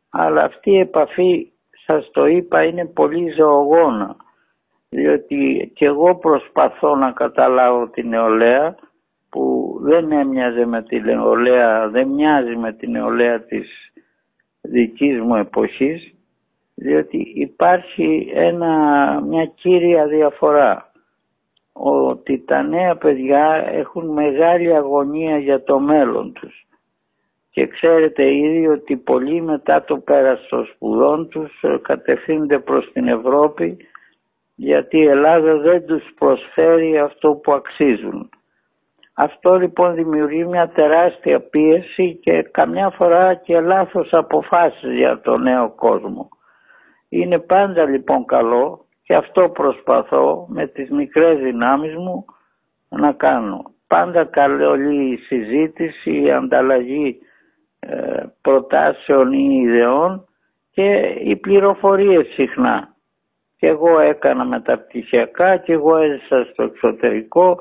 Αλλά 0.09 0.43
αυτή 0.43 0.71
η 0.71 0.79
επαφή, 0.79 1.51
σας 1.86 2.09
το 2.12 2.25
είπα, 2.25 2.63
είναι 2.63 2.86
πολύ 2.86 3.31
ζωογόνα. 3.31 4.15
Διότι 4.89 5.71
και 5.75 5.86
εγώ 5.86 6.15
προσπαθώ 6.15 6.95
να 6.95 7.12
καταλάβω 7.12 7.88
την 7.88 8.07
νεολαία 8.07 8.75
που 9.29 9.75
δεν 9.81 10.12
έμοιαζε 10.12 10.65
με 10.65 10.83
την 10.83 11.03
νεολαία, 11.03 11.89
δεν 11.89 12.07
μοιάζει 12.07 12.55
με 12.55 12.74
την 12.74 12.91
νεολαία 12.91 13.41
της 13.41 13.91
δικής 14.62 15.19
μου 15.19 15.36
εποχής 15.36 16.13
διότι 16.81 17.31
υπάρχει 17.36 18.31
ένα, 18.33 18.74
μια 19.25 19.45
κύρια 19.45 20.07
διαφορά 20.07 20.91
ότι 21.74 22.43
τα 22.45 22.62
νέα 22.63 22.95
παιδιά 22.95 23.69
έχουν 23.71 24.07
μεγάλη 24.09 24.75
αγωνία 24.75 25.38
για 25.38 25.63
το 25.63 25.79
μέλλον 25.79 26.33
τους 26.33 26.67
και 27.50 27.67
ξέρετε 27.67 28.33
ήδη 28.33 28.67
ότι 28.67 28.98
πολλοί 28.98 29.41
μετά 29.41 29.83
το 29.83 29.98
πέρας 29.98 30.48
των 30.50 30.65
σπουδών 30.65 31.29
τους 31.29 31.63
κατευθύνονται 31.81 32.59
προς 32.59 32.91
την 32.91 33.07
Ευρώπη 33.07 33.77
γιατί 34.55 34.98
η 34.98 35.07
Ελλάδα 35.07 35.57
δεν 35.57 35.86
τους 35.86 36.03
προσφέρει 36.19 36.98
αυτό 37.00 37.33
που 37.33 37.53
αξίζουν. 37.53 38.29
Αυτό 39.13 39.55
λοιπόν 39.55 39.93
δημιουργεί 39.93 40.45
μια 40.45 40.69
τεράστια 40.69 41.39
πίεση 41.39 42.19
και 42.21 42.41
καμιά 42.41 42.89
φορά 42.89 43.33
και 43.33 43.59
λάθος 43.59 44.13
αποφάσεις 44.13 44.93
για 44.93 45.21
το 45.21 45.38
νέο 45.38 45.74
κόσμο. 45.75 46.29
Είναι 47.10 47.39
πάντα 47.39 47.86
λοιπόν 47.86 48.25
καλό 48.25 48.86
και 49.04 49.16
αυτό 49.16 49.50
προσπαθώ 49.50 50.46
με 50.50 50.68
τις 50.68 50.89
μικρές 50.89 51.39
δυνάμεις 51.39 51.96
μου 51.96 52.25
να 52.89 53.12
κάνω. 53.12 53.72
Πάντα 53.88 54.25
καλή 54.25 55.12
η 55.12 55.18
συζήτηση, 55.18 56.22
η 56.22 56.32
ανταλλαγή 56.32 57.20
ε, 57.80 58.24
προτάσεων 58.42 59.32
ή 59.34 59.62
ιδεών 59.63 60.25
και 60.72 61.16
οι 61.24 61.36
πληροφορίες 61.36 62.28
συχνά. 62.28 62.96
Και 63.58 63.68
εγώ 63.68 64.00
έκανα 64.00 64.46
μεταπτυχιακά 64.46 65.58
και 65.58 65.74
εγώ 65.74 65.98
έζησα 65.98 66.48
στο 66.51 66.63
εξωτερικό 66.63 67.60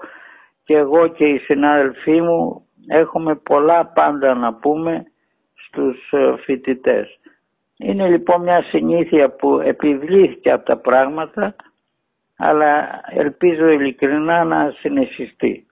και 0.64 0.76
εγώ 0.76 1.06
και 1.08 1.24
οι 1.24 1.38
συνάδελφοί 1.38 2.20
μου 2.20 2.66
έχουμε 2.88 3.34
πολλά 3.36 3.86
πάντα 3.86 4.34
να 4.34 4.54
πούμε 4.54 5.04
στους 5.54 6.10
ε, 6.12 6.34
φοιτητές. 6.44 7.18
Είναι 7.78 8.08
λοιπόν 8.08 8.42
μια 8.42 8.62
συνήθεια 8.62 9.30
που 9.30 9.60
επιβλήθηκε 9.60 10.50
από 10.50 10.64
τα 10.64 10.76
πράγματα 10.76 11.54
αλλά 12.38 13.00
ελπίζω 13.10 13.68
ειλικρινά 13.68 14.44
να 14.44 14.70
συνεχιστεί. 14.78 15.66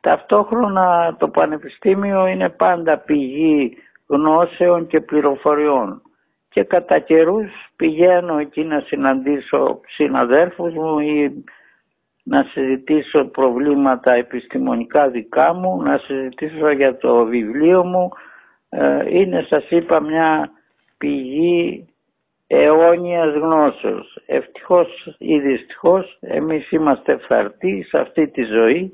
Ταυτόχρονα 0.00 1.16
το 1.18 1.28
Πανεπιστήμιο 1.28 2.26
είναι 2.26 2.48
πάντα 2.48 2.98
πηγή 2.98 3.76
γνώσεων 4.06 4.86
και 4.86 5.00
πληροφοριών 5.00 6.02
και 6.48 6.62
κατά 6.62 6.98
καιρούς 6.98 7.50
πηγαίνω 7.76 8.38
εκεί 8.38 8.64
να 8.64 8.80
συναντήσω 8.80 9.80
συναδέρφους 9.86 10.74
μου 10.74 10.98
ή 10.98 11.44
να 12.22 12.42
συζητήσω 12.42 13.24
προβλήματα 13.24 14.12
επιστημονικά 14.12 15.08
δικά 15.08 15.54
μου, 15.54 15.82
να 15.82 15.98
συζητήσω 15.98 16.70
για 16.70 16.96
το 16.96 17.24
βιβλίο 17.24 17.84
μου. 17.84 18.08
Ε, 18.68 19.18
είναι 19.18 19.46
σας 19.48 19.70
είπα 19.70 20.00
μια 20.00 20.50
πηγή 20.98 21.86
αιώνιας 22.46 23.34
γνώσεως. 23.34 24.18
Ευτυχώς 24.26 25.16
ή 25.18 25.38
δυστυχώς 25.38 26.18
εμείς 26.20 26.70
είμαστε 26.70 27.12
ευθαρτοί 27.12 27.82
σε 27.88 27.98
αυτή 27.98 28.28
τη 28.28 28.42
ζωή 28.42 28.90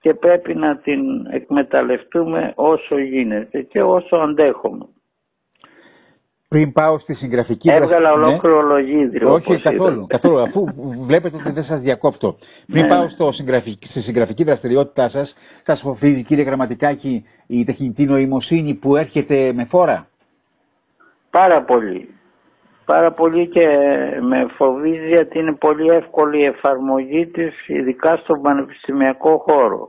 και 0.00 0.14
πρέπει 0.14 0.54
να 0.54 0.76
την 0.76 1.26
εκμεταλλευτούμε 1.30 2.52
όσο 2.54 2.98
γίνεται 2.98 3.62
και 3.62 3.82
όσο 3.82 4.16
αντέχουμε. 4.16 4.86
Πριν 6.48 6.72
πάω 6.72 6.98
στη 6.98 7.14
συγγραφική 7.14 7.70
Έβγαλα 7.70 8.12
ολόκληρο 8.12 8.62
ναι. 8.62 8.68
λογίδριο. 8.68 9.32
Όχι 9.32 9.60
καθόλου, 9.60 10.06
καθόλου. 10.06 10.40
Αφού 10.40 10.66
βλέπετε 11.06 11.36
ότι 11.36 11.50
δεν 11.50 11.64
σας 11.64 11.80
διακόπτω. 11.80 12.36
Πριν 12.66 12.84
ναι. 12.84 12.90
πάω 12.90 13.08
στο 13.08 13.32
συγγραφική, 13.32 13.86
στη 13.86 14.00
συγγραφική 14.00 14.44
δραστηριότητά 14.44 15.08
σας, 15.08 15.34
σας 15.64 15.80
φοβίζει 15.80 16.22
κύριε 16.22 16.44
Γραμματικάκη 16.44 17.24
η 17.46 17.64
τεχνητή 17.64 18.04
νοημοσύνη 18.04 18.74
που 18.74 18.96
έρχεται 18.96 19.52
με 19.52 19.64
φόρα. 19.64 20.06
Πάρα 21.36 21.62
πολύ. 21.62 22.08
Πάρα 22.84 23.12
πολύ 23.12 23.46
και 23.48 23.66
με 24.20 24.46
φοβίζει 24.56 25.06
γιατί 25.06 25.38
είναι 25.38 25.52
πολύ 25.54 25.88
εύκολη 25.88 26.38
η 26.38 26.44
εφαρμογή 26.44 27.26
της 27.26 27.68
ειδικά 27.68 28.16
στον 28.16 28.42
πανεπιστημιακό 28.42 29.38
χώρο. 29.38 29.88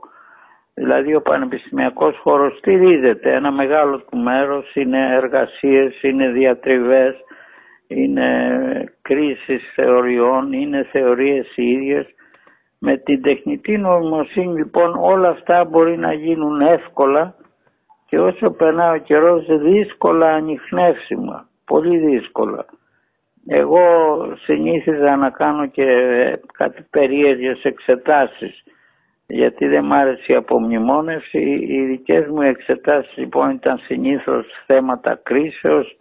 Δηλαδή 0.74 1.14
ο 1.14 1.22
πανεπιστημιακός 1.22 2.18
χώρος 2.18 2.56
στηρίζεται. 2.58 3.34
Ένα 3.34 3.52
μεγάλο 3.52 3.98
του 3.98 4.16
μέρος 4.18 4.74
είναι 4.74 5.14
εργασίες, 5.14 6.02
είναι 6.02 6.28
διατριβές, 6.28 7.16
είναι 7.86 8.28
κρίσεις 9.02 9.72
θεωριών, 9.74 10.52
είναι 10.52 10.86
θεωρίες 10.90 11.56
οι 11.56 11.70
ίδιες. 11.70 12.06
Με 12.78 12.96
την 12.96 13.22
τεχνητή 13.22 13.78
νοημοσύνη 13.78 14.58
λοιπόν 14.58 14.94
όλα 15.00 15.28
αυτά 15.28 15.64
μπορεί 15.64 15.98
να 15.98 16.12
γίνουν 16.12 16.60
εύκολα 16.60 17.34
και 18.08 18.18
όσο 18.20 18.50
περνάει 18.50 18.96
ο 18.96 19.00
καιρός 19.00 19.46
δύσκολα 19.46 20.34
ανοιχνεύσιμα, 20.34 21.48
πολύ 21.64 21.98
δύσκολα. 21.98 22.66
Εγώ 23.46 23.80
συνήθιζα 24.44 25.16
να 25.16 25.30
κάνω 25.30 25.66
και 25.66 25.86
κάτι 26.52 26.86
περίεργες 26.90 27.62
εξετάσεις 27.62 28.62
γιατί 29.26 29.66
δεν 29.66 29.84
μ' 29.84 29.92
άρεσε 29.92 30.32
η 30.32 30.34
απομνημόνευση. 30.34 31.38
Οι 31.68 31.84
δικές 31.84 32.26
μου 32.26 32.42
εξετάσεις 32.42 33.16
λοιπόν 33.16 33.50
ήταν 33.50 33.78
συνήθως 33.78 34.46
θέματα 34.66 35.20
κρίσεως 35.22 35.96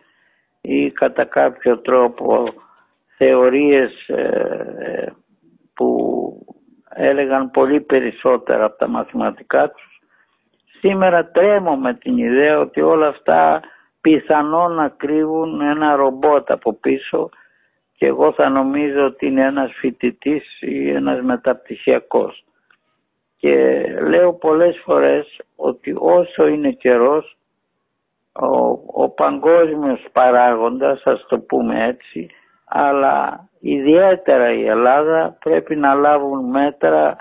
ή 0.62 0.92
κατά 0.92 1.26
κάποιο 1.26 1.80
τρόπο 1.80 2.54
θεωρίες 3.18 4.08
ε, 4.08 5.14
που 5.74 5.88
έλεγαν 6.90 7.52
πολύ 7.52 7.82
περισσότερα 7.82 8.66
από 8.66 8.78
τα 8.78 8.88
μαθηματικά 8.88 9.70
τους. 9.72 9.97
Σήμερα 10.80 11.26
τρέμω 11.26 11.76
με 11.76 11.94
την 11.94 12.18
ιδέα 12.18 12.60
ότι 12.60 12.82
όλα 12.82 13.08
αυτά 13.08 13.62
πιθανόν 14.02 14.74
να 14.74 14.88
κρύβουν 14.90 15.62
ένα 15.62 15.96
ρομπότ 15.96 16.52
από 16.52 16.74
πίσω 16.74 17.30
και 17.98 18.06
εγώ 18.06 18.32
θα 18.34 18.50
νομίζω 18.50 19.06
ότι 19.06 19.26
είναι 19.26 19.46
ένας 19.46 19.72
φοιτητής 19.80 20.62
ή 20.62 20.90
ένας 20.90 21.22
μεταπτυχιακός 21.22 22.46
και 23.38 23.86
λέω 24.02 24.34
πολλές 24.34 24.82
φορές 24.84 25.40
ότι 25.56 25.96
όσο 26.00 26.48
είναι 26.48 26.72
καιρός 26.72 27.38
ο, 28.34 28.80
ο 29.04 29.10
παγκόσμιος 29.10 30.06
παράγοντας, 30.12 31.02
ας 31.06 31.26
το 31.28 31.40
πούμε 31.40 31.86
έτσι, 31.86 32.30
αλλά 32.66 33.48
ιδιαίτερα 33.60 34.52
η 34.54 34.66
Ελλάδα 34.68 35.38
πρέπει 35.40 35.76
να 35.76 35.94
λάβουν 35.94 36.50
μέτρα 36.50 37.16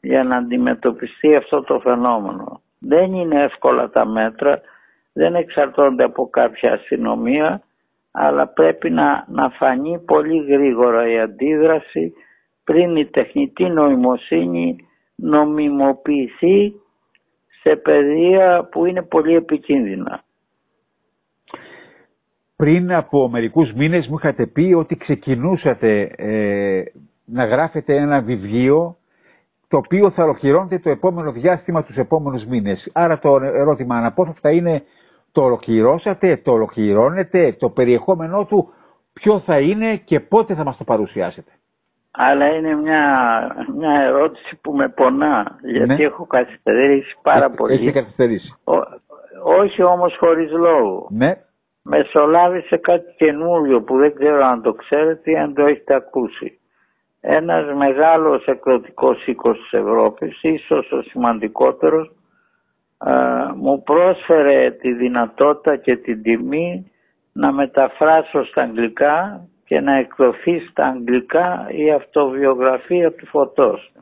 για 0.00 0.24
να 0.24 0.36
αντιμετωπιστεί 0.36 1.34
αυτό 1.36 1.62
το 1.62 1.80
φαινόμενο. 1.80 2.60
Δεν 2.78 3.12
είναι 3.12 3.42
εύκολα 3.42 3.90
τα 3.90 4.06
μέτρα, 4.06 4.60
δεν 5.12 5.34
εξαρτώνται 5.34 6.04
από 6.04 6.28
κάποια 6.28 6.72
αστυνομία, 6.72 7.62
αλλά 8.10 8.46
πρέπει 8.46 8.90
να, 8.90 9.24
να 9.28 9.50
φανεί 9.50 9.98
πολύ 9.98 10.44
γρήγορα 10.52 11.08
η 11.10 11.18
αντίδραση 11.18 12.12
πριν 12.64 12.96
η 12.96 13.04
τεχνητή 13.06 13.64
νοημοσύνη 13.64 14.76
νομιμοποιηθεί 15.14 16.74
σε 17.62 17.76
παιδεία 17.76 18.68
που 18.70 18.86
είναι 18.86 19.02
πολύ 19.02 19.34
επικίνδυνα. 19.34 20.22
Πριν 22.56 22.92
από 22.92 23.28
μερικούς 23.28 23.72
μήνες 23.72 24.06
μου 24.06 24.16
είχατε 24.16 24.46
πει 24.46 24.74
ότι 24.76 24.96
ξεκινούσατε 24.96 26.12
ε, 26.16 26.82
να 27.24 27.44
γράφετε 27.44 27.96
ένα 27.96 28.20
βιβλίο 28.20 28.96
το 29.68 29.76
οποίο 29.76 30.10
θα 30.10 30.22
ολοκληρώνεται 30.22 30.78
το 30.78 30.90
επόμενο 30.90 31.32
διάστημα 31.32 31.82
τους 31.84 31.96
επόμενους 31.96 32.44
μήνες. 32.44 32.90
Άρα 32.92 33.18
το 33.18 33.36
ερώτημα 33.42 33.96
αναπόφευκτα 33.96 34.50
είναι 34.50 34.82
Το 35.32 35.42
ολοκληρώσατε, 35.44 36.36
το 36.36 36.52
ολοκληρώνετε, 36.52 37.52
το 37.58 37.68
περιεχόμενό 37.68 38.44
του 38.44 38.72
ποιο 39.12 39.40
θα 39.40 39.58
είναι 39.60 39.96
και 39.96 40.20
πότε 40.20 40.54
θα 40.54 40.64
μας 40.64 40.76
το 40.76 40.84
παρουσιάσετε; 40.84 41.50
Αλλά 42.10 42.46
είναι 42.46 42.74
μια, 42.74 43.02
μια 43.76 44.00
ερώτηση 44.00 44.58
που 44.62 44.72
με 44.72 44.88
πονά, 44.88 45.58
γιατί 45.62 45.94
Ναι. 45.94 46.04
έχω 46.04 46.26
καθυστερήσει 46.26 47.16
πάρα 47.22 47.50
πολύ. 47.50 47.74
Έχετε 47.74 47.90
καθυστερήσει. 48.00 48.54
Ό- 48.64 48.86
όχι 49.60 49.82
όμως 49.82 50.16
χωρίς 50.18 50.50
λόγο. 50.52 51.06
Ναι. 51.10 51.34
Μεσολάβησε 51.82 52.76
κάτι 52.76 53.14
καινούριο 53.16 53.82
που 53.82 53.96
δεν 53.98 54.14
ξέρω 54.14 54.44
αν 54.44 54.62
το 54.62 54.72
ξέρετε 54.72 55.30
ή 55.30 55.36
αν 55.36 55.54
το 55.54 55.62
έχετε 55.66 55.94
ακούσει. 55.94 56.57
Ένας 57.20 57.74
μεγάλος 57.74 58.44
εκδοτικός 58.46 59.26
οίκος 59.26 59.58
της 59.58 59.72
Ευρώπης, 59.72 60.42
ίσως 60.42 60.92
ο 60.92 61.02
σημαντικότερος, 61.02 62.10
α, 62.98 63.12
μου 63.54 63.82
πρόσφερε 63.82 64.70
τη 64.70 64.92
δυνατότητα 64.92 65.76
και 65.76 65.96
την 65.96 66.22
τιμή 66.22 66.90
να 67.32 67.52
μεταφράσω 67.52 68.44
στα 68.44 68.62
αγγλικά 68.62 69.46
και 69.64 69.80
να 69.80 69.96
εκδοθεί 69.96 70.60
στα 70.70 70.86
αγγλικά 70.86 71.66
η 71.70 71.90
αυτοβιογραφία 71.90 73.12
του 73.12 73.26
Φωτός. 73.26 73.92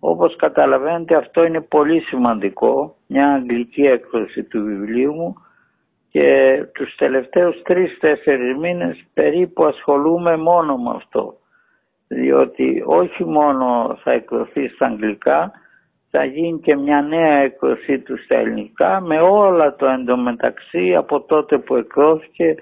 Όπως 0.00 0.36
καταλαβαίνετε 0.36 1.14
αυτό 1.14 1.44
είναι 1.44 1.60
πολύ 1.60 2.00
σημαντικό, 2.00 2.96
μια 3.06 3.32
αγγλική 3.32 3.82
έκδοση 3.82 4.42
του 4.44 4.64
βιβλίου 4.64 5.12
μου 5.14 5.34
και 6.10 6.62
τους 6.74 6.94
τελευταίους 6.96 7.62
τρεις-τέσσερις 7.62 8.56
μήνες 8.56 9.04
περίπου 9.14 9.64
ασχολούμαι 9.64 10.36
μόνο 10.36 10.76
με 10.76 10.90
αυτό. 10.96 11.36
Διότι 12.08 12.82
όχι 12.86 13.24
μόνο 13.24 13.98
θα 14.02 14.12
εκδοθεί 14.12 14.68
στα 14.68 14.86
αγγλικά, 14.86 15.52
θα 16.10 16.24
γίνει 16.24 16.60
και 16.60 16.76
μια 16.76 17.02
νέα 17.02 17.36
έκδοσή 17.36 17.98
του 17.98 18.18
στα 18.18 18.36
ελληνικά 18.36 19.00
με 19.00 19.20
όλα 19.20 19.76
το 19.76 19.86
εντωμεταξύ 19.86 20.94
από 20.94 21.20
τότε 21.20 21.58
που 21.58 21.76
εκδόθηκε 21.76 22.54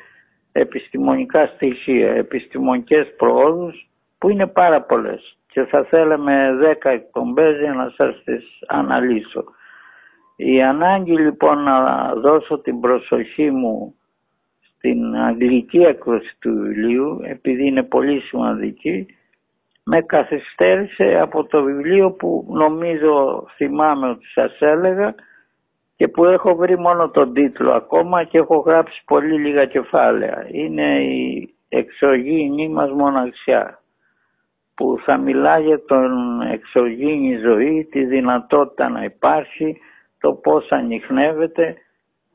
επιστημονικά 0.53 1.47
στοιχεία, 1.47 2.11
επιστημονικές 2.11 3.15
προόδους 3.17 3.89
που 4.19 4.29
είναι 4.29 4.47
πάρα 4.47 4.83
πολλές 4.83 5.37
και 5.57 5.65
θα 5.65 5.85
θέλαμε 5.85 6.59
10 6.83 6.91
εκπομπές 6.91 7.59
για 7.59 7.73
να 7.73 7.93
σας 7.97 8.23
τις 8.25 8.45
αναλύσω. 8.67 9.45
Η 10.37 10.63
ανάγκη 10.63 11.13
λοιπόν 11.13 11.63
να 11.63 12.13
δώσω 12.15 12.59
την 12.59 12.81
προσοχή 12.81 13.51
μου 13.51 13.95
στην 14.61 15.17
αγγλική 15.17 15.79
έκδοση 15.79 16.37
του 16.39 16.51
βιβλίου 16.55 17.21
επειδή 17.23 17.67
είναι 17.67 17.83
πολύ 17.83 18.21
σημαντική 18.21 19.07
με 19.89 20.03
καθυστέρησε 20.03 21.19
από 21.21 21.45
το 21.45 21.63
βιβλίο 21.63 22.11
που 22.11 22.47
νομίζω 22.49 23.47
θυμάμαι 23.57 24.09
ότι 24.09 24.27
σας 24.27 24.61
έλεγα 24.61 25.15
και 25.97 26.09
που 26.09 26.25
έχω 26.25 26.55
βρει 26.55 26.79
μόνο 26.79 27.09
τον 27.11 27.33
τίτλο 27.33 27.73
ακόμα 27.73 28.25
και 28.25 28.39
έχω 28.39 28.57
γράψει 28.57 29.03
πολύ 29.07 29.39
λίγα 29.39 29.65
κεφάλαια. 29.65 30.47
Είναι 30.51 31.03
η 31.03 31.55
εξωγήινή 31.69 32.69
μας 32.69 32.91
μοναξιά 32.91 33.79
που 34.75 34.99
θα 35.05 35.17
μιλά 35.17 35.59
για 35.59 35.85
τον 35.85 36.41
εξωγήινη 36.41 37.37
ζωή, 37.37 37.89
τη 37.91 38.05
δυνατότητα 38.05 38.89
να 38.89 39.05
υπάρχει, 39.05 39.77
το 40.21 40.33
πώς 40.33 40.71
ανοιχνεύεται. 40.71 41.77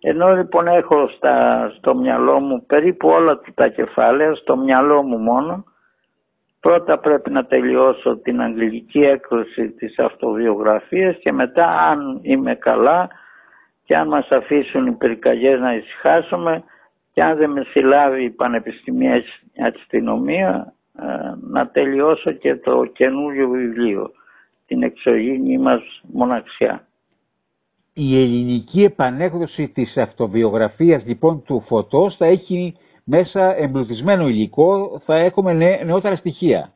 Ενώ 0.01 0.35
λοιπόν 0.35 0.67
έχω 0.67 1.07
στα, 1.07 1.67
στο 1.77 1.95
μυαλό 1.95 2.39
μου 2.39 2.65
περίπου 2.65 3.09
όλα 3.09 3.41
τα 3.53 3.67
κεφάλαια, 3.67 4.35
στο 4.35 4.57
μυαλό 4.57 5.03
μου 5.03 5.17
μόνο, 5.17 5.65
πρώτα 6.61 6.99
πρέπει 6.99 7.29
να 7.29 7.45
τελειώσω 7.45 8.17
την 8.17 8.41
αγγλική 8.41 8.99
έκδοση 8.99 9.69
της 9.71 9.99
αυτοβιογραφίας 9.99 11.15
και 11.17 11.31
μετά 11.31 11.65
αν 11.89 12.19
είμαι 12.21 12.55
καλά 12.55 13.09
και 13.85 13.95
αν 13.95 14.07
μας 14.07 14.27
αφήσουν 14.29 14.87
οι 14.87 14.91
πυρκαγιές 14.91 15.59
να 15.59 15.73
ησυχάσουμε 15.75 16.63
και 17.13 17.23
αν 17.23 17.37
δεν 17.37 17.51
με 17.51 17.63
συλλάβει 17.63 18.23
η 18.23 18.29
πανεπιστημία 18.29 19.23
αστυνομία 19.75 20.73
ε, 20.99 21.05
να 21.41 21.67
τελειώσω 21.67 22.31
και 22.31 22.55
το 22.55 22.85
καινούριο 22.85 23.49
βιβλίο 23.49 24.11
την 24.65 24.83
εξωγήινη 24.83 25.57
μας 25.57 26.01
μοναξιά. 26.13 26.85
Η 27.93 28.21
ελληνική 28.21 28.83
επανέκδοση 28.83 29.67
της 29.67 29.97
αυτοβιογραφίας 29.97 31.03
λοιπόν 31.05 31.43
του 31.45 31.63
Φωτός 31.67 32.15
θα 32.17 32.25
έχει 32.25 32.75
μέσα 33.03 33.55
εμπλουτισμένο 33.55 34.27
υλικό, 34.27 35.01
θα 35.05 35.15
έχουμε 35.15 35.53
νε- 35.53 35.83
νεότερα 35.83 36.15
στοιχεία. 36.15 36.71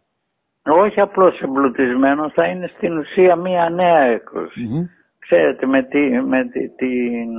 Όχι 0.68 1.00
απλώς 1.02 1.42
εμπλουτισμένο, 1.42 2.30
θα 2.30 2.46
είναι 2.46 2.68
στην 2.76 2.98
ουσία 2.98 3.36
μία 3.36 3.70
νέα 3.70 4.00
έκδοση. 4.00 4.62
Μμμ. 4.62 4.86
Ξέρετε 5.20 5.66
με, 5.66 5.84
τη, 5.84 6.00
με 6.10 6.46
τη, 6.46 6.70
την 6.70 7.38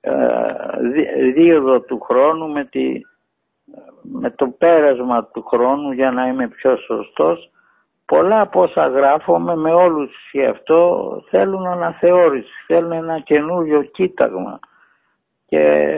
ε, 0.00 0.12
δι- 0.92 1.34
δίωδο 1.34 1.80
του 1.80 2.00
χρόνου, 2.00 2.48
με, 2.48 2.64
τη, 2.64 3.00
με 4.02 4.30
το 4.30 4.46
πέρασμα 4.46 5.24
του 5.24 5.42
χρόνου 5.42 5.92
για 5.92 6.10
να 6.10 6.26
είμαι 6.26 6.48
πιο 6.48 6.76
σωστός, 6.76 7.50
πολλά 8.06 8.40
από 8.40 8.62
όσα 8.62 8.86
γράφομαι 8.86 9.56
με 9.56 9.72
όλους 9.72 10.28
και 10.32 10.46
αυτό 10.46 11.08
θέλουν 11.30 11.66
αναθεώρηση, 11.66 12.52
θέλουν 12.66 12.92
ένα 12.92 13.20
καινούριο 13.20 13.82
κοίταγμα 13.82 14.58
και 15.54 15.88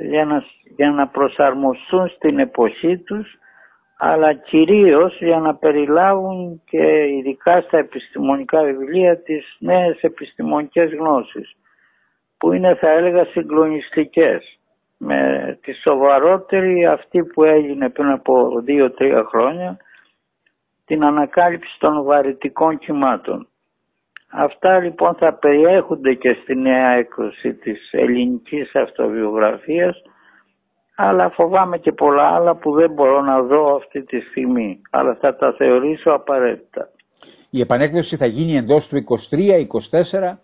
για 0.00 0.24
να, 0.24 0.44
για 0.76 0.90
να 0.90 1.06
προσαρμοστούν 1.08 2.08
στην 2.08 2.38
εποχή 2.38 2.98
τους 2.98 3.38
αλλά 3.98 4.32
κυρίως 4.32 5.18
για 5.20 5.38
να 5.38 5.54
περιλάβουν 5.54 6.62
και 6.64 7.06
ειδικά 7.06 7.60
στα 7.60 7.78
επιστημονικά 7.78 8.62
βιβλία 8.62 9.22
τις 9.22 9.56
νέες 9.58 10.00
επιστημονικές 10.00 10.94
γνώσεις 10.94 11.56
που 12.38 12.52
είναι 12.52 12.74
θα 12.74 12.90
έλεγα 12.90 13.24
συγκλονιστικές 13.24 14.58
με 14.96 15.58
τη 15.62 15.72
σοβαρότερη 15.72 16.86
αυτή 16.86 17.24
που 17.24 17.44
έγινε 17.44 17.88
πριν 17.88 18.08
από 18.08 18.60
δύο-τρία 18.60 19.24
χρόνια 19.24 19.76
την 20.84 21.04
ανακάλυψη 21.04 21.78
των 21.78 22.02
βαρυτικών 22.04 22.78
κυμάτων. 22.78 23.46
Αυτά 24.34 24.78
λοιπόν 24.78 25.14
θα 25.14 25.32
περιέχονται 25.32 26.14
και 26.14 26.36
στη 26.42 26.54
νέα 26.56 26.88
έκδοση 26.88 27.54
της 27.54 27.92
ελληνικής 27.92 28.74
αυτοβιογραφίας 28.74 30.02
αλλά 30.96 31.30
φοβάμαι 31.30 31.78
και 31.78 31.92
πολλά 31.92 32.22
άλλα 32.22 32.54
που 32.54 32.72
δεν 32.72 32.90
μπορώ 32.90 33.20
να 33.20 33.42
δω 33.42 33.76
αυτή 33.76 34.02
τη 34.02 34.20
στιγμή 34.20 34.80
αλλά 34.90 35.14
θα 35.14 35.36
τα 35.36 35.52
θεωρήσω 35.52 36.10
απαραίτητα. 36.10 36.88
Η 37.50 37.60
επανέκδοση 37.60 38.16
θα 38.16 38.26
γίνει 38.26 38.56
εντός 38.56 38.86
του 38.86 39.04
23-24. 40.20 40.36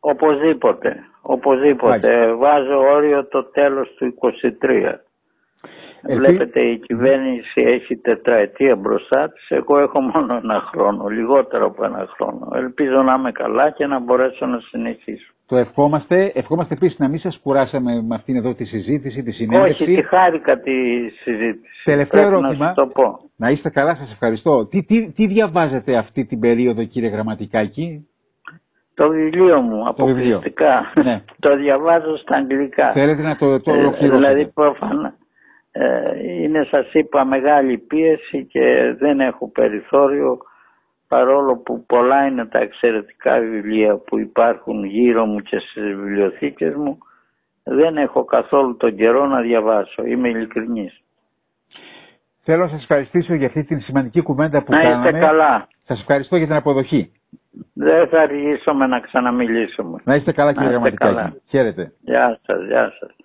Οπωσδήποτε, 0.00 0.96
οπωσδήποτε. 1.22 2.34
Βάζω 2.34 2.78
όριο 2.78 3.26
το 3.26 3.44
τέλος 3.44 3.94
του 3.94 4.14
23. 4.60 4.94
Ελπί- 6.06 6.26
Βλέπετε 6.28 6.60
η 6.60 6.78
κυβέρνηση 6.78 7.60
έχει 7.60 7.96
τετραετία 7.96 8.76
μπροστά 8.76 9.30
της, 9.32 9.48
εγώ 9.50 9.78
έχω 9.78 10.00
μόνο 10.00 10.40
ένα 10.42 10.60
χρόνο, 10.60 11.06
λιγότερο 11.08 11.66
από 11.66 11.84
ένα 11.84 12.06
χρόνο. 12.16 12.48
Ελπίζω 12.54 13.02
να 13.02 13.14
είμαι 13.14 13.32
καλά 13.32 13.70
και 13.70 13.86
να 13.86 13.98
μπορέσω 14.00 14.46
να 14.46 14.58
συνεχίσω. 14.60 15.32
Το 15.46 15.56
ευχόμαστε. 15.56 16.32
Ευχόμαστε 16.34 16.74
επίσης 16.74 16.98
να 16.98 17.08
μην 17.08 17.18
σας 17.18 17.38
κουράσαμε 17.42 18.02
με 18.02 18.14
αυτήν 18.14 18.36
εδώ 18.36 18.54
τη 18.54 18.64
συζήτηση, 18.64 19.22
τη 19.22 19.30
συνέντευξη. 19.32 19.82
Όχι, 19.82 19.94
τη 19.94 20.02
χάρηκα 20.02 20.60
τη 20.60 20.72
συζήτηση. 21.22 21.84
Τελευταίο 21.84 22.20
Πρέπει 22.20 22.36
ερώτημα. 22.36 22.64
να 22.64 22.68
σου 22.68 22.74
το 22.74 22.86
πω. 22.86 23.18
Να 23.36 23.50
είστε 23.50 23.70
καλά, 23.70 23.94
σας 23.94 24.12
ευχαριστώ. 24.12 24.66
Τι, 24.66 24.82
τι, 24.82 25.12
τι 25.12 25.26
διαβάζετε 25.26 25.96
αυτή 25.96 26.24
την 26.24 26.40
περίοδο 26.40 26.84
κύριε 26.84 27.08
Γραμματικάκη; 27.08 28.08
Το 28.94 29.08
βιβλίο 29.08 29.60
μου, 29.60 29.92
Το 29.96 30.04
βιβλίο. 30.04 30.36
αποκλειστικά. 30.36 30.92
Ναι. 31.04 31.22
το 31.40 31.56
διαβάζω 31.56 32.16
στα 32.16 32.36
αγγλικά. 32.36 32.92
Θέλετε 32.92 33.22
να 33.22 33.36
το, 33.36 33.60
το 33.60 33.72
Ε, 33.72 33.76
ολοκληρώσετε. 33.76 34.08
δηλαδή 34.16 34.46
προφανά 34.54 35.08
ε, 35.08 35.12
είναι 36.26 36.64
σας 36.70 36.92
είπα 36.92 37.24
μεγάλη 37.24 37.78
πίεση 37.78 38.44
και 38.44 38.94
δεν 38.98 39.20
έχω 39.20 39.50
περιθώριο 39.50 40.38
παρόλο 41.08 41.56
που 41.56 41.84
πολλά 41.86 42.26
είναι 42.26 42.46
τα 42.46 42.58
εξαιρετικά 42.58 43.38
βιβλία 43.40 43.96
που 43.96 44.18
υπάρχουν 44.18 44.84
γύρω 44.84 45.26
μου 45.26 45.38
και 45.40 45.58
στις 45.58 45.82
βιβλιοθήκες 45.82 46.74
μου 46.74 46.98
δεν 47.64 47.96
έχω 47.96 48.24
καθόλου 48.24 48.76
τον 48.76 48.96
καιρό 48.96 49.26
να 49.26 49.40
διαβάσω. 49.40 50.04
Είμαι 50.04 50.28
ειλικρινής. 50.28 51.00
Θέλω 52.42 52.62
να 52.64 52.68
σας 52.68 52.80
ευχαριστήσω 52.80 53.34
για 53.34 53.46
αυτή 53.46 53.64
την 53.64 53.80
σημαντική 53.80 54.20
κουβέντα 54.22 54.62
που 54.62 54.72
να 54.72 54.82
κάναμε. 54.82 55.08
είστε 55.08 55.18
καλά. 55.20 55.68
Σας 55.86 56.00
ευχαριστώ 56.00 56.36
για 56.36 56.46
την 56.46 56.54
αποδοχή. 56.56 57.12
Δεν 57.74 58.08
θα 58.08 58.20
αργήσουμε 58.20 58.86
να 58.86 59.00
ξαναμιλήσουμε. 59.00 60.00
Να 60.04 60.14
είστε 60.14 60.32
καλά 60.32 60.52
Να 60.52 60.52
κύριε 60.52 60.68
είστε 60.68 60.78
Γραμματικάκη. 60.80 61.14
καλά. 61.14 61.34
Χαίρετε. 61.48 61.92
Γεια 62.00 62.38
σας, 62.46 62.64
γεια 62.66 62.92
σας. 62.98 63.16